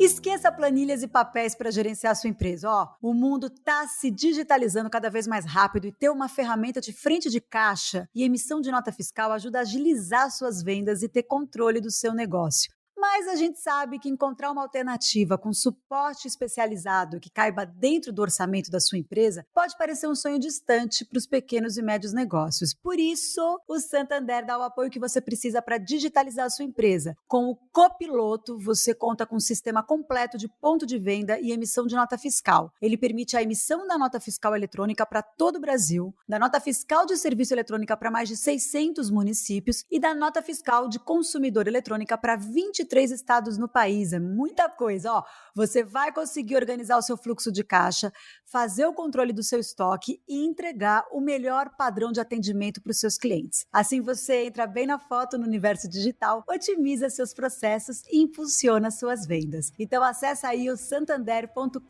Esqueça 0.00 0.52
planilhas 0.52 1.02
e 1.02 1.08
papéis 1.08 1.56
para 1.56 1.72
gerenciar 1.72 2.14
sua 2.14 2.30
empresa. 2.30 2.70
Ó, 2.70 2.88
o 3.02 3.12
mundo 3.12 3.48
está 3.48 3.84
se 3.88 4.12
digitalizando 4.12 4.88
cada 4.88 5.10
vez 5.10 5.26
mais 5.26 5.44
rápido 5.44 5.88
e 5.88 5.92
ter 5.92 6.08
uma 6.08 6.28
ferramenta 6.28 6.80
de 6.80 6.92
frente 6.92 7.28
de 7.28 7.40
caixa 7.40 8.08
e 8.14 8.22
emissão 8.22 8.60
de 8.60 8.70
nota 8.70 8.92
fiscal 8.92 9.32
ajuda 9.32 9.58
a 9.58 9.62
agilizar 9.62 10.30
suas 10.30 10.62
vendas 10.62 11.02
e 11.02 11.08
ter 11.08 11.24
controle 11.24 11.80
do 11.80 11.90
seu 11.90 12.14
negócio. 12.14 12.77
Mas 13.00 13.28
a 13.28 13.36
gente 13.36 13.60
sabe 13.60 13.96
que 14.00 14.08
encontrar 14.08 14.50
uma 14.50 14.62
alternativa 14.62 15.38
com 15.38 15.52
suporte 15.52 16.26
especializado 16.26 17.20
que 17.20 17.30
caiba 17.30 17.64
dentro 17.64 18.12
do 18.12 18.20
orçamento 18.20 18.72
da 18.72 18.80
sua 18.80 18.98
empresa 18.98 19.46
pode 19.54 19.78
parecer 19.78 20.08
um 20.08 20.16
sonho 20.16 20.36
distante 20.36 21.04
para 21.04 21.16
os 21.16 21.24
pequenos 21.24 21.76
e 21.76 21.82
médios 21.82 22.12
negócios. 22.12 22.74
Por 22.74 22.98
isso, 22.98 23.40
o 23.68 23.78
Santander 23.78 24.44
dá 24.44 24.58
o 24.58 24.62
apoio 24.62 24.90
que 24.90 24.98
você 24.98 25.20
precisa 25.20 25.62
para 25.62 25.78
digitalizar 25.78 26.46
a 26.46 26.50
sua 26.50 26.64
empresa. 26.64 27.16
Com 27.28 27.44
o 27.46 27.56
Copiloto, 27.70 28.58
você 28.58 28.92
conta 28.92 29.24
com 29.24 29.36
um 29.36 29.40
sistema 29.40 29.80
completo 29.80 30.36
de 30.36 30.48
ponto 30.60 30.84
de 30.84 30.98
venda 30.98 31.38
e 31.38 31.52
emissão 31.52 31.86
de 31.86 31.94
nota 31.94 32.18
fiscal. 32.18 32.72
Ele 32.82 32.96
permite 32.96 33.36
a 33.36 33.42
emissão 33.42 33.86
da 33.86 33.96
nota 33.96 34.18
fiscal 34.18 34.56
eletrônica 34.56 35.06
para 35.06 35.22
todo 35.22 35.56
o 35.56 35.60
Brasil, 35.60 36.12
da 36.28 36.36
nota 36.36 36.58
fiscal 36.58 37.06
de 37.06 37.16
serviço 37.16 37.54
eletrônica 37.54 37.96
para 37.96 38.10
mais 38.10 38.28
de 38.28 38.36
600 38.36 39.08
municípios 39.08 39.84
e 39.88 40.00
da 40.00 40.16
nota 40.16 40.42
fiscal 40.42 40.88
de 40.88 40.98
consumidor 40.98 41.68
eletrônica 41.68 42.18
para 42.18 42.34
23 42.34 42.87
23 42.88 43.10
estados 43.12 43.58
no 43.58 43.68
país. 43.68 44.12
É 44.12 44.18
muita 44.18 44.68
coisa. 44.68 45.12
Ó, 45.12 45.22
você 45.54 45.84
vai 45.84 46.10
conseguir 46.10 46.56
organizar 46.56 46.96
o 46.96 47.02
seu 47.02 47.16
fluxo 47.16 47.52
de 47.52 47.62
caixa, 47.62 48.12
fazer 48.44 48.86
o 48.86 48.94
controle 48.94 49.32
do 49.32 49.42
seu 49.42 49.60
estoque 49.60 50.20
e 50.26 50.44
entregar 50.44 51.04
o 51.12 51.20
melhor 51.20 51.70
padrão 51.76 52.10
de 52.10 52.20
atendimento 52.20 52.80
para 52.80 52.90
os 52.90 52.98
seus 52.98 53.18
clientes. 53.18 53.66
Assim 53.72 54.00
você 54.00 54.46
entra 54.46 54.66
bem 54.66 54.86
na 54.86 54.98
foto 54.98 55.36
no 55.36 55.44
universo 55.44 55.88
digital, 55.88 56.42
otimiza 56.48 57.10
seus 57.10 57.34
processos 57.34 58.02
e 58.10 58.22
impulsiona 58.22 58.90
suas 58.90 59.26
vendas. 59.26 59.70
Então 59.78 60.02
acesse 60.02 60.46
aí 60.46 60.70
o 60.70 60.76
santander.com.br 60.76 61.80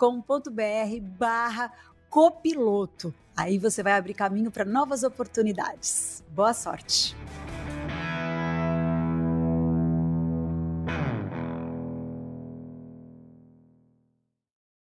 barra 1.19 1.73
copiloto. 2.11 3.15
Aí 3.37 3.59
você 3.59 3.83
vai 3.83 3.93
abrir 3.93 4.15
caminho 4.15 4.51
para 4.51 4.65
novas 4.65 5.05
oportunidades. 5.05 6.25
Boa 6.31 6.53
sorte! 6.53 7.15